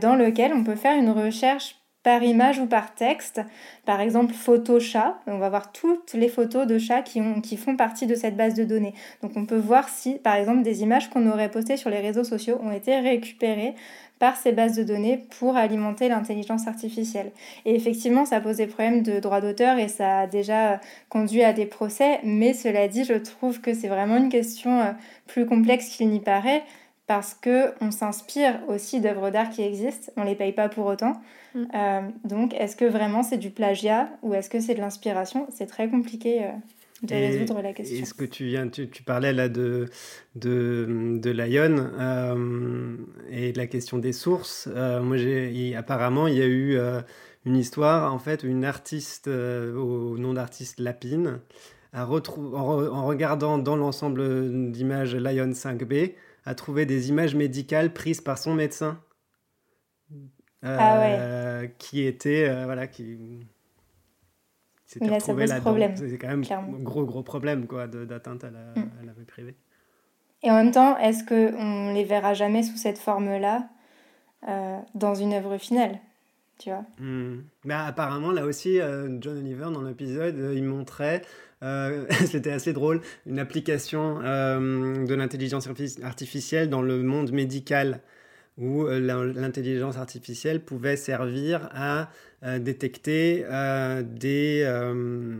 [0.00, 3.40] Dans lequel on peut faire une recherche par image ou par texte.
[3.84, 5.18] Par exemple, photo chat.
[5.26, 8.36] On va voir toutes les photos de chats qui, ont, qui font partie de cette
[8.36, 8.94] base de données.
[9.22, 12.22] Donc on peut voir si, par exemple, des images qu'on aurait postées sur les réseaux
[12.22, 13.74] sociaux ont été récupérées
[14.20, 17.32] par ces bases de données pour alimenter l'intelligence artificielle.
[17.64, 21.52] Et effectivement, ça pose des problèmes de droit d'auteur et ça a déjà conduit à
[21.52, 22.20] des procès.
[22.22, 24.92] Mais cela dit, je trouve que c'est vraiment une question euh,
[25.26, 26.62] plus complexe qu'il n'y paraît
[27.06, 31.12] parce que on s'inspire aussi d'œuvres d'art qui existent, on les paye pas pour autant.
[31.54, 31.64] Mm.
[31.74, 35.46] Euh, donc, est-ce que vraiment c'est du plagiat ou est-ce que c'est de l'inspiration?
[35.52, 36.44] C'est très compliqué.
[36.44, 36.50] Euh.
[37.02, 38.02] de résoudre la question.
[38.02, 39.88] Est-ce que tu viens, tu, parlais là de,
[40.34, 42.96] de, de Lyon euh,
[43.30, 44.68] et de la question des sources.
[44.74, 47.00] Euh, moi, j'ai, apparemment, il y a eu euh,
[47.44, 51.40] une histoire, en fait, une artiste au nom d'artiste Lapine,
[51.92, 56.14] a retrouvé, en, regardant dans l'ensemble d'images Lyon 5B,
[56.46, 59.00] a trouvé des images médicales prises par son médecin.
[60.62, 63.46] Ah qui était, voilà, qui
[64.86, 66.06] c'était retrouvé là-dedans.
[66.08, 68.90] C'est quand même un gros, gros problème quoi, d'atteinte à, la, mm.
[69.02, 69.56] à la vie privée.
[70.42, 73.68] Et en même temps, est-ce qu'on les verra jamais sous cette forme-là
[74.48, 75.98] euh, dans une œuvre finale
[76.58, 76.86] tu vois?
[76.98, 77.42] Mm.
[77.64, 81.20] Mais apparemment, là aussi, euh, John Oliver, dans l'épisode, euh, il montrait,
[82.26, 85.68] c'était assez drôle, une application de l'intelligence
[86.02, 88.00] artificielle dans le monde médical
[88.58, 92.08] où l'intelligence artificielle pouvait servir à
[92.42, 95.36] euh, détecter euh, des, euh,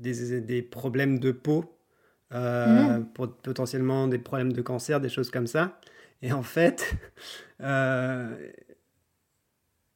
[0.00, 1.76] des, des, problèmes de peau,
[2.30, 3.02] mmh.
[3.14, 5.80] pour, potentiellement des problèmes de cancer, des choses comme ça.
[6.22, 6.94] Et en fait,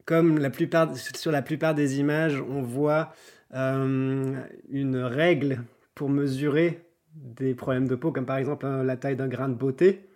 [0.05, 3.14] comme la plupart, sur la plupart des images, on voit
[3.53, 5.62] une règle
[5.95, 6.85] pour mesurer
[7.15, 10.09] des problèmes de peau, comme par exemple la taille d'un grain de beauté.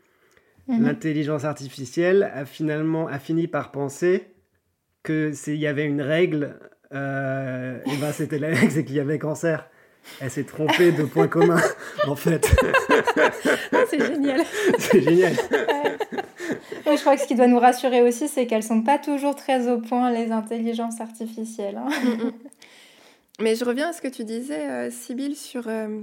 [0.68, 0.82] Mmh.
[0.82, 4.26] L'intelligence artificielle a finalement a fini par penser
[5.02, 6.58] que s'il y avait une règle,
[6.92, 9.68] euh, et ben c'était la règle, c'est qu'il y avait cancer.
[10.20, 11.60] Elle s'est trompée de point commun,
[12.06, 12.48] en fait.
[13.88, 14.40] c'est génial.
[14.78, 15.34] c'est génial.
[16.86, 19.68] je crois que ce qui doit nous rassurer aussi, c'est qu'elles sont pas toujours très
[19.68, 21.76] au point, les intelligences artificielles.
[21.76, 22.32] Hein.
[23.40, 26.00] Mais je reviens à ce que tu disais, euh, Sybille, sur euh,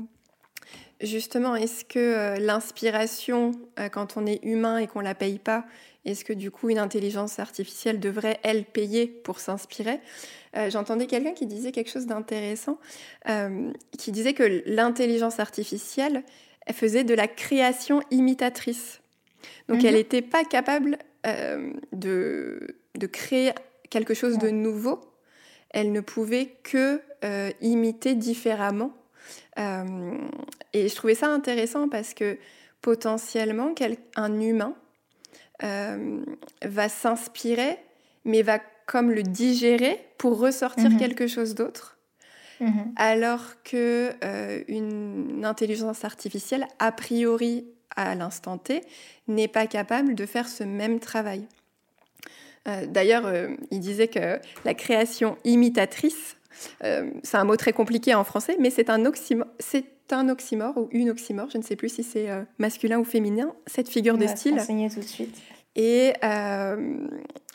[1.01, 3.51] justement, est-ce que euh, l'inspiration,
[3.91, 5.65] quand on est humain et qu'on la paye pas,
[6.05, 9.99] est-ce que du coup une intelligence artificielle devrait, elle, payer pour s'inspirer?
[10.55, 12.77] Euh, J'entendais quelqu'un qui disait quelque chose d'intéressant,
[13.29, 16.23] euh, qui disait que l'intelligence artificielle
[16.65, 19.01] elle faisait de la création imitatrice.
[19.67, 20.29] Donc elle n'était mhm.
[20.29, 23.51] pas capable euh, de, de, créer
[23.89, 25.01] quelque chose de nouveau,
[25.69, 27.01] elle ne pouvait que
[27.61, 28.91] imiter différemment.
[29.57, 32.37] et je trouvais ça intéressant parce que
[32.83, 33.73] potentiellement,
[34.17, 34.75] un humain
[35.63, 36.21] euh,
[36.63, 37.79] va s'inspirer,
[38.25, 40.97] mais va comme le digérer pour ressortir mhm.
[40.97, 41.97] quelque chose d'autre.
[42.59, 42.93] Mhm.
[42.97, 48.81] Alors que euh, une intelligence artificielle, a priori à l'instant T,
[49.27, 51.47] n'est pas capable de faire ce même travail.
[52.67, 53.31] Euh, d'ailleurs,
[53.71, 56.35] il disait que la création imitatrice,
[56.81, 60.89] c'est un mot très compliqué en français, mais c'est un, oxymore, c'est un oxymore ou
[60.91, 64.61] une oxymore, je ne sais plus si c'est masculin ou féminin, cette figure de style.
[64.93, 65.35] tout de suite.
[65.75, 67.07] Et, euh,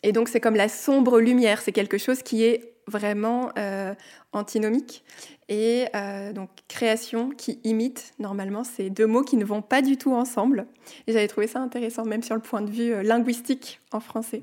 [0.03, 3.95] et donc c'est comme la sombre lumière, c'est quelque chose qui est vraiment euh,
[4.33, 5.05] antinomique.
[5.49, 9.97] Et euh, donc création qui imite, normalement, c'est deux mots qui ne vont pas du
[9.97, 10.67] tout ensemble.
[11.07, 14.43] Et j'avais trouvé ça intéressant, même sur le point de vue linguistique en français.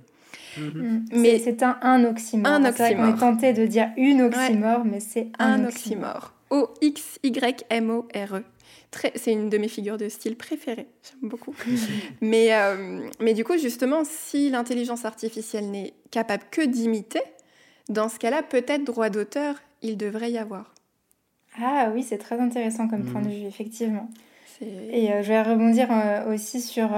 [0.57, 0.77] Mm-hmm.
[0.77, 1.05] Mm.
[1.11, 2.51] Mais c'est un, un oxymore.
[2.51, 3.05] Un oxymore.
[3.05, 6.33] On est tenté de dire une oxymore, mais c'est un, oxymore.
[6.49, 8.43] O-X-Y-M-O-R-E
[9.15, 10.87] c'est une de mes figures de style préférées.
[11.03, 11.55] J'aime beaucoup.
[12.21, 17.21] mais, euh, mais du coup, justement, si l'intelligence artificielle n'est capable que d'imiter,
[17.89, 20.73] dans ce cas-là, peut-être droit d'auteur, il devrait y avoir.
[21.61, 23.31] Ah oui, c'est très intéressant comme point de mm.
[23.31, 24.09] vue, effectivement.
[24.61, 26.89] Et euh, je vais rebondir euh, aussi sur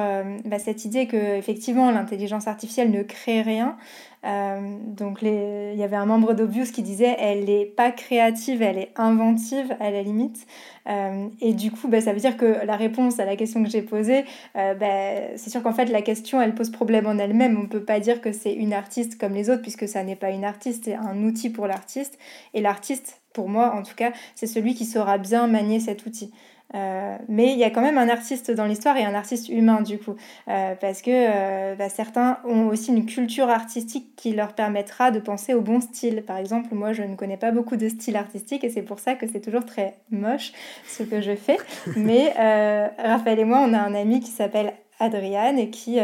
[0.45, 3.77] bah, cette idée que effectivement l'intelligence artificielle ne crée rien,
[4.25, 8.77] euh, donc il y avait un membre d'Obvious qui disait elle n'est pas créative, elle
[8.77, 10.47] est inventive à la limite.
[10.89, 13.69] Euh, et du coup, bah, ça veut dire que la réponse à la question que
[13.69, 17.57] j'ai posée, euh, bah, c'est sûr qu'en fait la question elle pose problème en elle-même.
[17.57, 20.15] On ne peut pas dire que c'est une artiste comme les autres puisque ça n'est
[20.15, 22.17] pas une artiste, c'est un outil pour l'artiste.
[22.53, 26.31] Et l'artiste, pour moi en tout cas, c'est celui qui saura bien manier cet outil.
[26.75, 29.82] Euh, mais il y a quand même un artiste dans l'histoire et un artiste humain
[29.82, 30.15] du coup,
[30.49, 35.19] euh, parce que euh, bah, certains ont aussi une culture artistique qui leur permettra de
[35.19, 36.23] penser au bon style.
[36.23, 39.15] Par exemple, moi je ne connais pas beaucoup de styles artistiques et c'est pour ça
[39.15, 40.52] que c'est toujours très moche
[40.87, 41.58] ce que je fais.
[41.96, 42.33] Mais
[42.98, 46.00] Raphaël et moi, on a un ami qui s'appelle Adriane et qui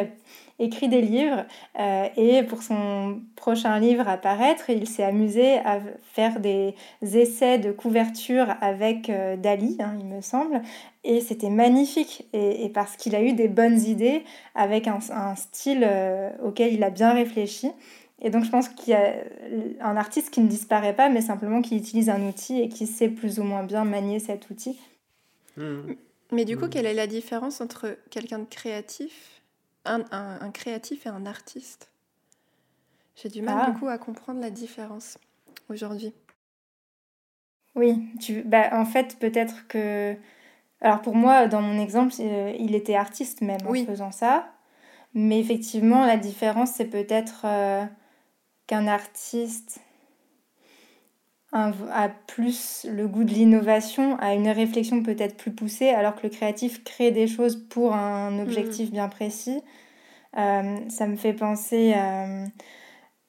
[0.60, 1.46] écrit des livres
[1.80, 7.58] euh, et pour son prochain livre à paraître, il s'est amusé à faire des essais
[7.58, 10.62] de couverture avec euh, Dali, hein, il me semble,
[11.04, 14.24] et c'était magnifique et, parce qu'il a eu des bonnes idées
[14.56, 15.00] avec un,
[15.36, 17.72] style euh, auquel il a bien réfléchi.
[18.22, 19.16] Et donc je pense qu'il y a
[19.82, 23.10] un artiste qui ne disparaît pas, mais simplement qui utilise un outil et qui sait
[23.10, 24.80] plus ou moins bien manier cet outil.
[25.58, 25.94] Mmh.
[26.32, 26.70] Mais du coup, mmh.
[26.70, 29.43] quelle est la différence entre quelqu'un de créatif
[29.86, 31.92] un, créatif et un artiste.
[33.16, 33.72] J'ai du mal ah.
[33.72, 35.18] du coup à comprendre la différence
[35.70, 36.14] aujourd'hui.
[37.76, 40.16] Oui, tu, bah, en fait, peut-être que.
[40.82, 44.52] Alors pour moi, dans mon exemple, euh, il était artiste même en faisant ça.
[45.14, 47.86] Mais effectivement, la différence, c'est peut-être euh,
[48.68, 49.80] qu'un artiste
[51.54, 56.30] a plus le goût de l'innovation, a une réflexion peut-être plus poussée, alors que le
[56.30, 58.40] créatif crée des choses pour un mmh.
[58.42, 59.62] objectif bien précis.
[60.38, 61.94] Euh, ça me fait penser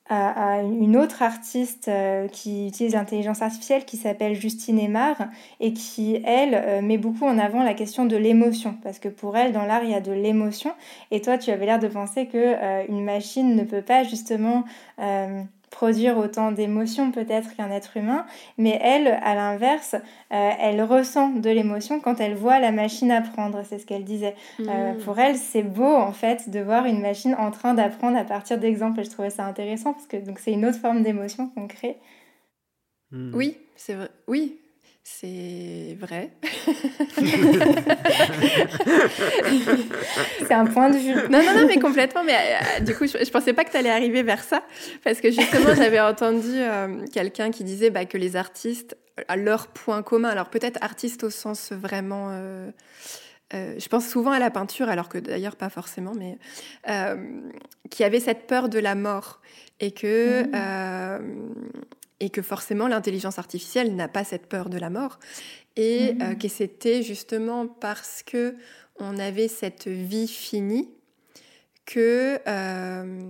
[0.08, 5.16] à, une autre artiste euh, qui utilise l'intelligence artificielle qui s'appelle Justine Aymar
[5.60, 8.76] et qui, elle, euh, met beaucoup en avant la question de l'émotion.
[8.82, 10.72] Parce que pour elle, dans l'art, il y a de l'émotion.
[11.10, 14.64] Et toi, tu avais l'air de penser que euh, une machine ne peut pas justement
[15.74, 18.26] produire autant d'émotions peut-être qu'un être humain,
[18.58, 19.96] mais elle, à l'inverse,
[20.32, 24.36] euh, elle ressent de l'émotion quand elle voit la machine apprendre, c'est ce qu'elle disait.
[24.60, 24.98] Euh, mmh.
[24.98, 28.58] pour elle, c'est beau en fait de voir une machine en train d'apprendre à partir
[28.58, 29.02] d'exemples.
[29.02, 31.96] Je trouvais ça intéressant parce que donc c'est une autre forme d'émotion qu'on crée.
[33.10, 33.34] Mmh.
[33.34, 34.10] Oui, c'est vrai.
[34.28, 34.60] Oui,
[35.06, 36.30] c'est vrai.
[40.38, 41.14] c'est un point de vue.
[41.28, 42.24] Non, non, non, mais complètement.
[42.24, 44.62] Mais euh, du coup, je, ne pensais pas que tu allais arriver vers ça.
[45.04, 48.96] Parce que justement, j'avais entendu euh, quelqu'un qui disait bah, que les artistes,
[49.28, 52.30] à leur point commun, alors peut-être artistes au sens vraiment.
[52.30, 52.70] Euh,
[53.52, 56.38] je pense souvent à la peinture, alors que d'ailleurs pas forcément, mais
[57.90, 59.42] qui avait cette peur de la mort
[59.80, 61.20] et que mmh
[62.24, 65.18] et que forcément l'intelligence artificielle n'a pas cette peur de la mort
[65.76, 66.22] et mmh.
[66.22, 68.54] euh, que c'était justement parce que
[68.98, 70.88] on avait cette vie finie
[71.84, 73.20] que, euh,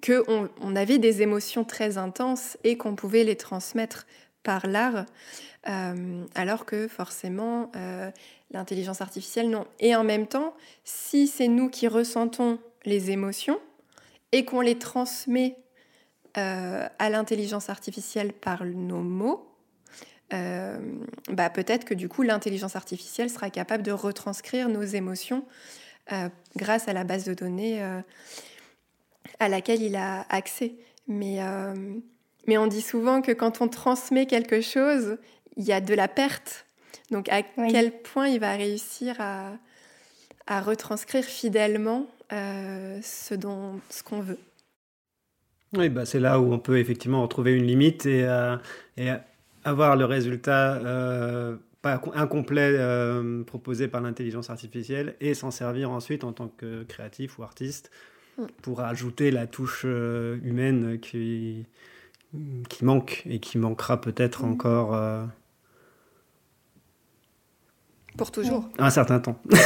[0.00, 0.22] que
[0.60, 4.06] on, avait des émotions très intenses et qu'on pouvait les transmettre
[4.44, 5.06] par l'art,
[5.68, 7.72] euh, alors que forcément
[8.52, 9.66] l'intelligence artificielle non.
[9.80, 13.58] Et en même temps, si c'est nous qui ressentons les émotions
[14.30, 15.56] et qu'on les transmet
[16.38, 19.48] euh, à l'intelligence artificielle par nos mots,
[20.34, 20.78] euh,
[21.30, 25.46] bah peut-être que du coup l'intelligence artificielle sera capable de retranscrire nos émotions
[26.12, 27.80] euh, grâce à la base de données
[29.40, 30.74] à laquelle il a accès.
[31.08, 31.38] Mais,
[32.46, 35.16] mais on dit souvent que quand on transmet quelque chose,
[35.56, 36.66] il y a de la perte.
[37.10, 39.52] Donc à quel point il va réussir à,
[40.46, 44.38] à retranscrire fidèlement ce dont ce qu'on veut.
[45.74, 48.56] Oui, bah, c'est là où on peut effectivement retrouver une limite et, euh,
[48.96, 49.10] et
[49.64, 56.24] avoir le résultat euh, pas incomplet euh, proposé par l'intelligence artificielle et s'en servir ensuite
[56.24, 57.90] en tant que créatif ou artiste
[58.38, 58.44] mm.
[58.62, 61.66] pour ajouter la touche humaine qui,
[62.68, 64.50] qui manque et qui manquera peut-être mm.
[64.50, 65.28] encore
[68.16, 68.68] pour toujours.
[68.78, 69.36] Un certain temps.
[69.50, 69.56] oui,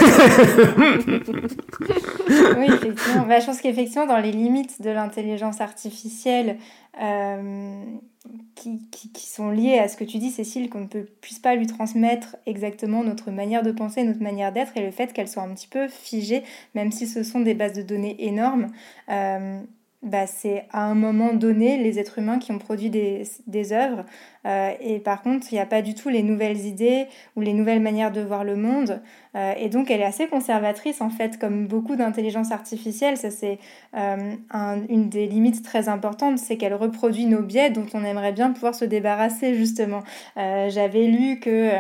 [2.69, 3.27] effectivement.
[3.27, 6.57] Bah, je pense qu'effectivement, dans les limites de l'intelligence artificielle
[7.01, 7.85] euh,
[8.55, 11.39] qui, qui, qui, sont liées à ce que tu dis, Cécile, qu'on ne peut, puisse
[11.39, 15.29] pas lui transmettre exactement notre manière de penser, notre manière d'être, et le fait qu'elle
[15.29, 16.43] soit un petit peu figée,
[16.75, 18.67] même si ce sont des bases de données énormes.
[19.09, 19.61] Euh,
[20.03, 24.05] bah, c'est à un moment donné les êtres humains qui ont produit des, des œuvres.
[24.47, 27.53] Euh, et par contre, il n'y a pas du tout les nouvelles idées ou les
[27.53, 29.03] nouvelles manières de voir le monde.
[29.37, 33.17] Euh, et donc, elle est assez conservatrice, en fait, comme beaucoup d'intelligence artificielle.
[33.17, 33.59] Ça, c'est
[33.97, 34.35] euh,
[34.89, 38.75] une des limites très importantes, c'est qu'elle reproduit nos biais dont on aimerait bien pouvoir
[38.75, 40.03] se débarrasser, justement.
[40.37, 41.71] J'avais lu que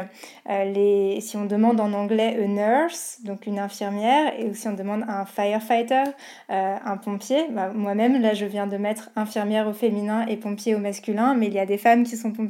[1.20, 5.24] si on demande en anglais a nurse, donc une infirmière, et si on demande un
[5.24, 6.04] firefighter,
[6.48, 10.78] un pompier, bah, moi-même, Là, je viens de mettre infirmière au féminin et pompier au
[10.78, 12.49] masculin, mais il y a des femmes qui sont pompiers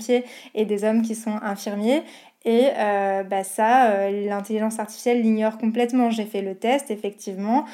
[0.54, 2.02] et des hommes qui sont infirmiers.
[2.44, 6.10] Et euh, bah ça, euh, l'intelligence artificielle l'ignore complètement.
[6.10, 7.66] J'ai fait le test, effectivement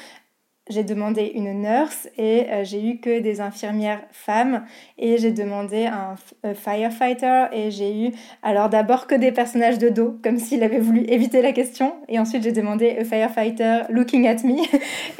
[0.69, 4.65] j'ai demandé une nurse et euh, j'ai eu que des infirmières femmes
[4.97, 6.15] et j'ai demandé un,
[6.53, 8.11] firefighter et j'ai eu
[8.43, 12.19] alors d'abord que des personnages de dos comme s'il avait voulu éviter la question et
[12.19, 14.57] ensuite j'ai demandé a firefighter looking at me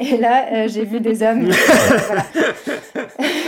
[0.00, 1.48] et là euh, j'ai vu des hommes.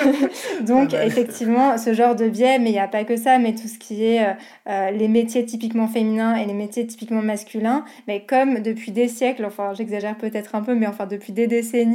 [0.66, 3.68] Donc effectivement ce genre de biais mais il n'y a pas que ça mais tout
[3.68, 4.26] ce qui est
[4.68, 9.44] euh, les métiers typiquement féminins et les métiers typiquement masculins mais comme depuis des siècles
[9.44, 11.89] enfin j'exagère peut-être un peu mais enfin depuis des décennies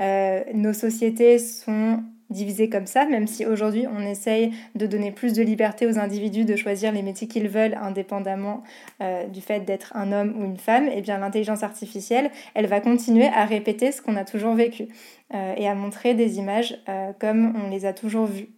[0.00, 5.32] euh, nos sociétés sont divisées comme ça, même si aujourd'hui on essaye de donner plus
[5.32, 8.62] de liberté aux individus de choisir les métiers qu'ils veulent indépendamment
[9.00, 12.66] euh, du fait d'être un homme ou une femme, et eh bien l'intelligence artificielle, elle
[12.66, 14.88] va continuer à répéter ce qu'on a toujours vécu
[15.32, 16.78] euh, et à montrer des images
[17.18, 18.50] comme on les a toujours vues.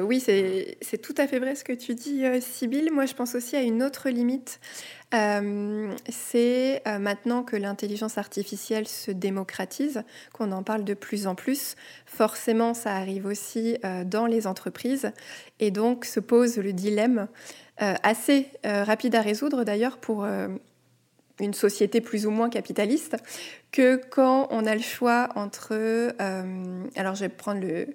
[0.00, 2.90] Oui, c'est tout à fait vrai ce que tu dis, Sybille.
[2.92, 4.60] Moi, je pense aussi à une autre limite.
[5.14, 10.02] Euh, c'est maintenant que l'intelligence artificielle se démocratise,
[10.32, 11.76] qu'on en parle de plus en plus.
[12.06, 15.12] Forcément, ça arrive aussi dans les entreprises.
[15.60, 17.28] Et donc, se pose le dilemme,
[17.78, 20.26] assez rapide à résoudre d'ailleurs pour
[21.38, 23.16] une société plus ou moins capitaliste,
[23.70, 25.72] que quand on a le choix entre...
[26.96, 27.86] alors, je vais prendre le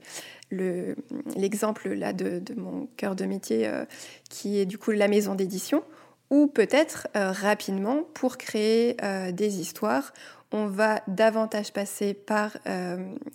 [0.52, 3.86] l'exemple de, mon cœur de métier euh,
[4.30, 5.84] qui est du coup la maison d'édition
[6.32, 10.14] ou peut-être euh, rapidement pour créer euh, des histoires
[10.54, 12.58] on va davantage passer par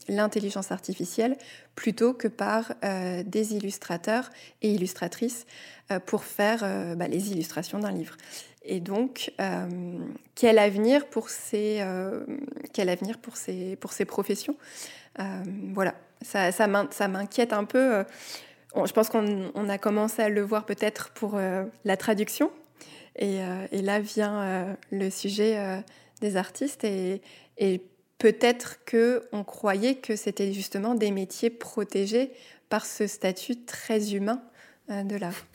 [0.06, 1.38] l'intelligence artificielle
[1.74, 4.28] plutôt que par des illustrateurs
[4.60, 5.46] et illustratrices
[6.04, 6.60] pour faire
[6.94, 8.18] bah, les illustrations d'un livre.
[8.66, 9.32] Et donc,
[10.34, 11.82] quel avenir pour ces,
[12.74, 14.56] quel avenir pour ces, pour ces professions?
[15.72, 18.04] Voilà, ça, ça m'inquiète un peu.
[18.76, 22.50] Euh, je pense qu'on a commencé à le voir peut-être pour euh, la traduction.
[23.16, 25.82] Et, euh, et là vient le sujet
[26.20, 26.84] des artistes.
[26.84, 27.22] Et,
[27.58, 27.82] et
[28.18, 32.32] peut-être qu'on croyait que c'était justement des métiers protégés
[32.68, 34.42] par ce statut très humain
[34.88, 35.46] de l'art.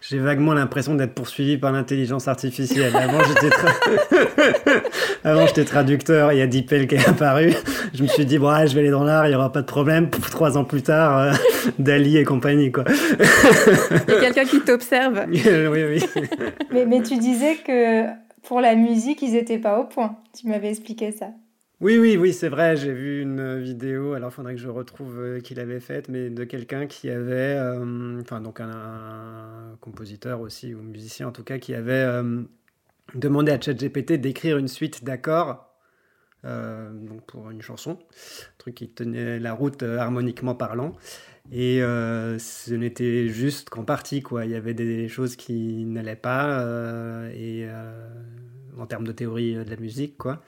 [0.00, 2.94] J'ai vaguement l'impression d'être poursuivi par l'intelligence artificielle.
[5.24, 7.54] Avant, j'étais traducteur, il y a DeepL qui est apparu.
[7.94, 9.66] Je me suis dit, bon, je vais aller dans l'art, il n'y aura pas de
[9.66, 10.10] problème.
[10.10, 11.32] trois ans plus tard, euh,
[11.78, 12.84] Dali et compagnie, quoi.
[12.88, 15.24] il y a quelqu'un qui t'observe.
[15.28, 16.04] oui, oui.
[16.72, 18.04] mais, mais tu disais que
[18.42, 20.16] pour la musique, ils n'étaient pas au point.
[20.38, 21.28] Tu m'avais expliqué ça.
[21.82, 22.76] Oui, oui, oui, c'est vrai.
[22.76, 24.12] J'ai vu une vidéo.
[24.12, 27.56] Alors, il faudrait que je retrouve euh, qui l'avait faite, mais de quelqu'un qui avait,
[27.58, 32.42] euh, enfin, donc un, compositeur aussi ou musicien en tout cas, qui avait euh,
[33.16, 35.74] demandé à ChatGPT d'écrire une suite d'accords.
[36.44, 40.94] donc pour une chanson, un truc qui tenait la route harmoniquement parlant.
[41.50, 44.44] Et ce n'était juste qu'en partie, quoi.
[44.44, 46.64] Il y avait des choses qui n'allaient pas,
[47.34, 47.66] et
[48.78, 50.42] en termes de théorie de la musique, quoi.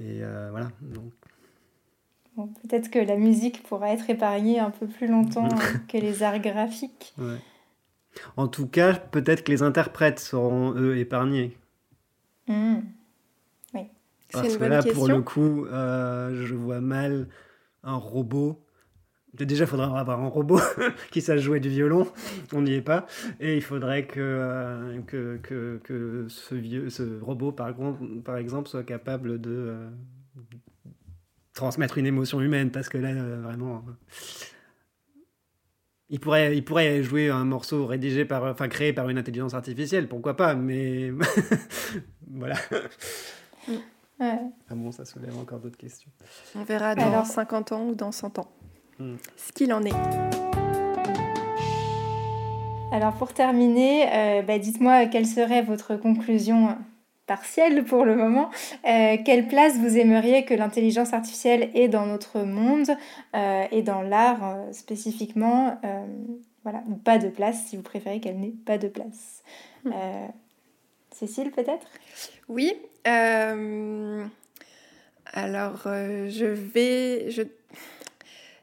[0.00, 0.68] Et euh, voilà.
[0.82, 1.12] Donc.
[2.62, 5.48] Peut-être que la musique pourra être épargnée un peu plus longtemps
[5.88, 7.14] que les arts graphiques.
[8.36, 11.56] En tout cas, peut-être que les interprètes seront, eux, épargnés.
[12.48, 12.76] Mmh.
[13.74, 13.82] Oui.
[14.32, 17.28] Parce que là, pour le coup, euh, je vois mal
[17.82, 18.58] un robot
[19.34, 20.60] Déjà, il faudrait avoir un robot
[21.10, 22.06] qui sache jouer du violon.
[22.52, 23.06] On n'y est pas.
[23.40, 28.36] Et il faudrait que, euh, que, que, que, ce, vieux, ce robot, par exemple, par
[28.36, 29.90] exemple, soit capable de euh,
[31.54, 32.70] transmettre une émotion humaine.
[32.70, 33.82] Parce que là, euh, vraiment.
[36.10, 40.08] il pourrait, il pourrait jouer un morceau rédigé par, enfin créé par une intelligence artificielle,
[40.08, 41.10] pourquoi pas, mais
[42.30, 42.56] voilà.
[44.20, 46.10] Ah bon, ça soulève encore d'autres questions.
[46.54, 48.52] On verra dans 50 ans ou dans 100 ans
[49.36, 49.92] ce qu'il en est.
[52.92, 56.76] Alors pour terminer, euh, bah, dites-moi quelle serait votre conclusion
[57.26, 58.50] partielle pour le moment.
[58.86, 62.90] Euh, quelle place vous aimeriez que l'intelligence artificielle ait dans notre monde
[63.34, 65.80] euh, et dans l'art spécifiquement
[66.64, 69.42] Voilà, ou pas de place si vous préférez qu'elle n'ait pas de place.
[69.84, 69.92] Hmm.
[71.12, 71.86] Cécile peut-être?
[72.48, 72.74] Oui.
[75.32, 77.30] Alors je vais...
[77.30, 77.42] Je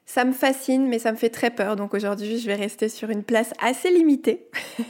[0.09, 1.75] ça me fascine, mais ça me fait très peur.
[1.75, 4.47] Donc aujourd'hui, je vais rester sur une place assez limitée.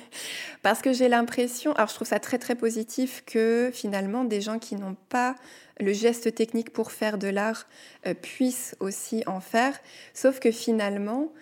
[0.61, 4.59] Parce que j'ai l'impression, alors je trouve ça très très positif que finalement des gens
[4.59, 5.35] qui n'ont pas
[5.77, 7.67] le geste technique pour faire de l'art
[8.07, 9.77] euh, puissent aussi en faire.
[10.13, 11.33] Sauf que finalement,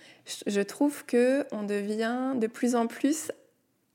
[0.48, 3.32] je trouve que on devient de plus en plus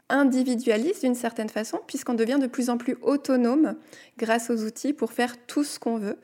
[0.09, 3.77] individualiste d'une certaine façon, puisqu'on devient de plus en plus autonome
[4.19, 6.19] grâce aux outils pour faire tout ce qu'on veut,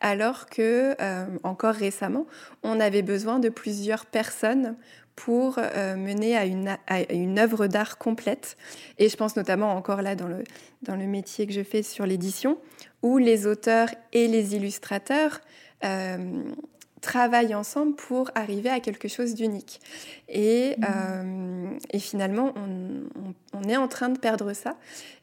[0.00, 2.26] alors que euh, encore récemment,
[2.62, 4.76] on avait besoin de plusieurs personnes
[5.16, 6.76] pour euh, mener à une,
[7.10, 8.56] une œuvre d'art complète.
[8.98, 10.42] Et je pense notamment encore là dans le,
[10.82, 12.58] dans le métier que je fais sur l'édition,
[13.02, 15.40] où les auteurs et les illustrateurs
[15.84, 16.42] euh,
[17.04, 19.80] travaillent ensemble pour arriver à quelque chose d'unique.
[20.28, 20.84] Et, mmh.
[20.88, 24.76] euh, et, finalement, on, est en train de perdre ça.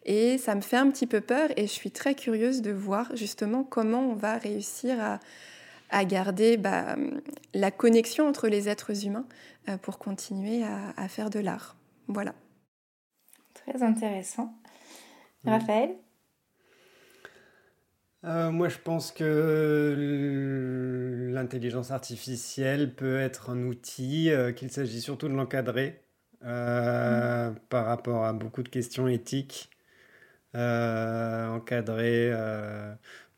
[0.05, 3.15] Et ça me fait un petit peu peur et je suis très curieuse de voir
[3.15, 5.19] justement comment on va réussir à,
[5.89, 6.95] à garder bah,
[7.53, 9.25] la connexion entre les êtres humains
[9.69, 11.75] euh, pour continuer à, à faire de l'art.
[12.07, 12.33] Voilà.
[13.53, 14.53] Très intéressant.
[15.43, 15.49] Mmh.
[15.49, 15.95] Raphaël?
[18.23, 19.95] Euh, moi, je pense que
[21.33, 26.03] l'intelligence artificielle peut être un outil, euh, qu'il s'agit surtout de l'encadrer
[26.43, 27.55] euh, mm.
[27.69, 29.71] par rapport à beaucoup de questions éthiques.
[30.53, 32.31] encadrer,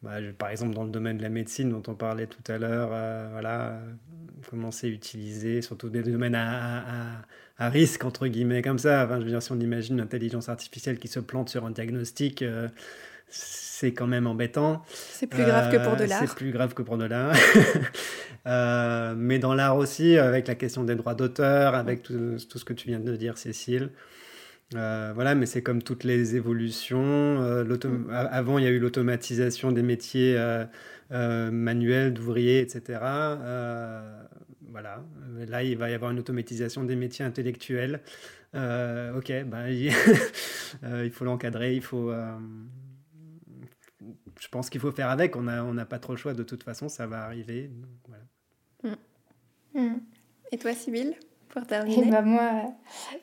[0.02, 2.90] bah, par exemple, dans le domaine de la médecine dont on parlait tout à l'heure,
[3.32, 3.80] voilà,
[4.50, 7.24] comment c'est utilisé, surtout des domaines à,
[7.58, 9.06] à, risque, entre guillemets, comme ça.
[9.06, 11.72] Enfin, je veux dire, si on imagine une intelligence artificielle qui se plante sur un
[11.72, 12.44] diagnostic,
[13.30, 14.84] c'est quand même embêtant.
[14.90, 16.20] C'est plus grave que pour de l'art.
[16.22, 17.36] C'est plus grave que pour de l'art.
[19.18, 22.74] mais dans l'art aussi, avec la question des droits d'auteur, avec tout, tout, ce que
[22.74, 23.92] tu viens de dire, Cécile.
[24.76, 27.02] Euh, voilà, mais c'est comme toutes les évolutions.
[27.02, 28.10] Euh, mm.
[28.10, 33.00] Avant, il y a eu l'automatisation des métiers euh, manuels, d'ouvriers, etc.
[34.70, 35.04] voilà.
[35.48, 38.02] Là, il va y avoir une automatisation des métiers intellectuels.
[38.54, 42.12] ok, ben, il, faut l'encadrer, il faut.
[44.40, 45.36] Je pense qu'il faut faire avec.
[45.36, 47.70] On n'a on pas trop le choix de toute façon, ça va arriver.
[48.84, 48.90] Mm.
[49.74, 50.00] Mm.
[50.52, 51.16] Et toi, Sybille
[51.88, 52.74] et bah moi,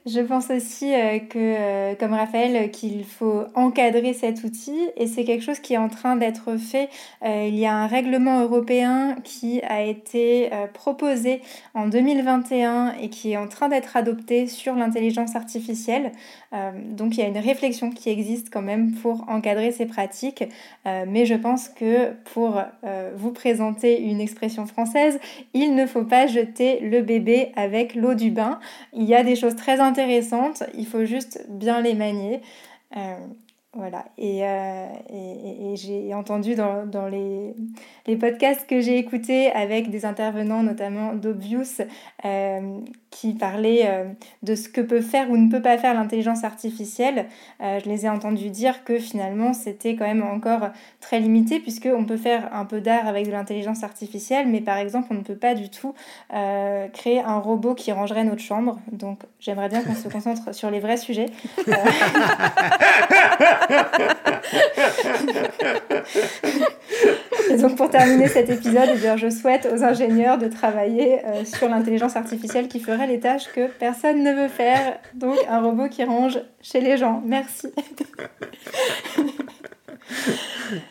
[0.07, 5.24] je pense aussi euh, que, euh, comme Raphaël, qu'il faut encadrer cet outil et c'est
[5.24, 6.89] quelque chose qui est en train d'être fait.
[7.24, 11.43] Euh, il y a un règlement européen qui a été proposé
[11.74, 16.12] en 2021 et qui est en train d'être adopté sur l'intelligence artificielle.
[16.53, 20.45] donc il y a une réflexion qui existe quand même pour encadrer ces pratiques.
[20.85, 22.62] mais je pense que pour
[23.16, 25.18] vous présenter une expression française,
[25.55, 28.61] il ne faut pas jeter le bébé avec l'eau bain.
[28.93, 32.43] Il y a des choses très intéressantes, il faut juste bien les manier.
[32.99, 33.16] Euh,
[33.73, 37.55] voilà, et, euh, et, j'ai entendu dans, les,
[38.16, 41.81] podcasts que j'ai écoutés avec des intervenants, notamment d'Obvious,
[42.25, 44.04] euh, qui parlaient euh,
[44.42, 47.26] de ce que peut faire ou ne peut pas faire l'intelligence artificielle.
[47.61, 50.68] je les ai entendus dire que finalement c'était quand même encore
[51.00, 55.08] très limité, puisqu'on peut faire un peu d'art avec de l'intelligence artificielle, mais par exemple
[55.11, 55.94] on ne peut pas du tout
[56.92, 58.78] créer un robot qui rangerait notre chambre.
[58.92, 61.26] Donc j'aimerais bien qu'on se concentre sur les vrais sujets.
[67.59, 72.16] Donc pour terminer cet épisode, eh je souhaite aux ingénieurs de travailler euh, sur l'intelligence
[72.16, 76.39] artificielle qui ferait les tâches que personne ne veut faire, donc un robot qui range
[76.62, 77.23] chez les gens.
[77.25, 77.73] Merci.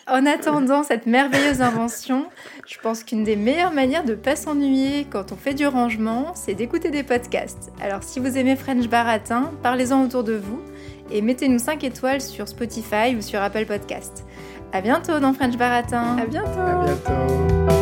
[0.08, 2.26] en attendant cette merveilleuse invention,
[2.68, 6.34] je pense qu'une des meilleures manières de ne pas s'ennuyer quand on fait du rangement,
[6.36, 7.72] c'est d'écouter des podcasts.
[7.82, 10.62] Alors si vous aimez French Baratin, parlez-en autour de vous
[11.12, 14.26] et mettez-nous 5 étoiles sur Spotify ou sur Apple Podcast.
[14.72, 16.18] À bientôt dans French Baratin.
[16.18, 16.60] À bientôt.
[16.60, 17.79] À bientôt.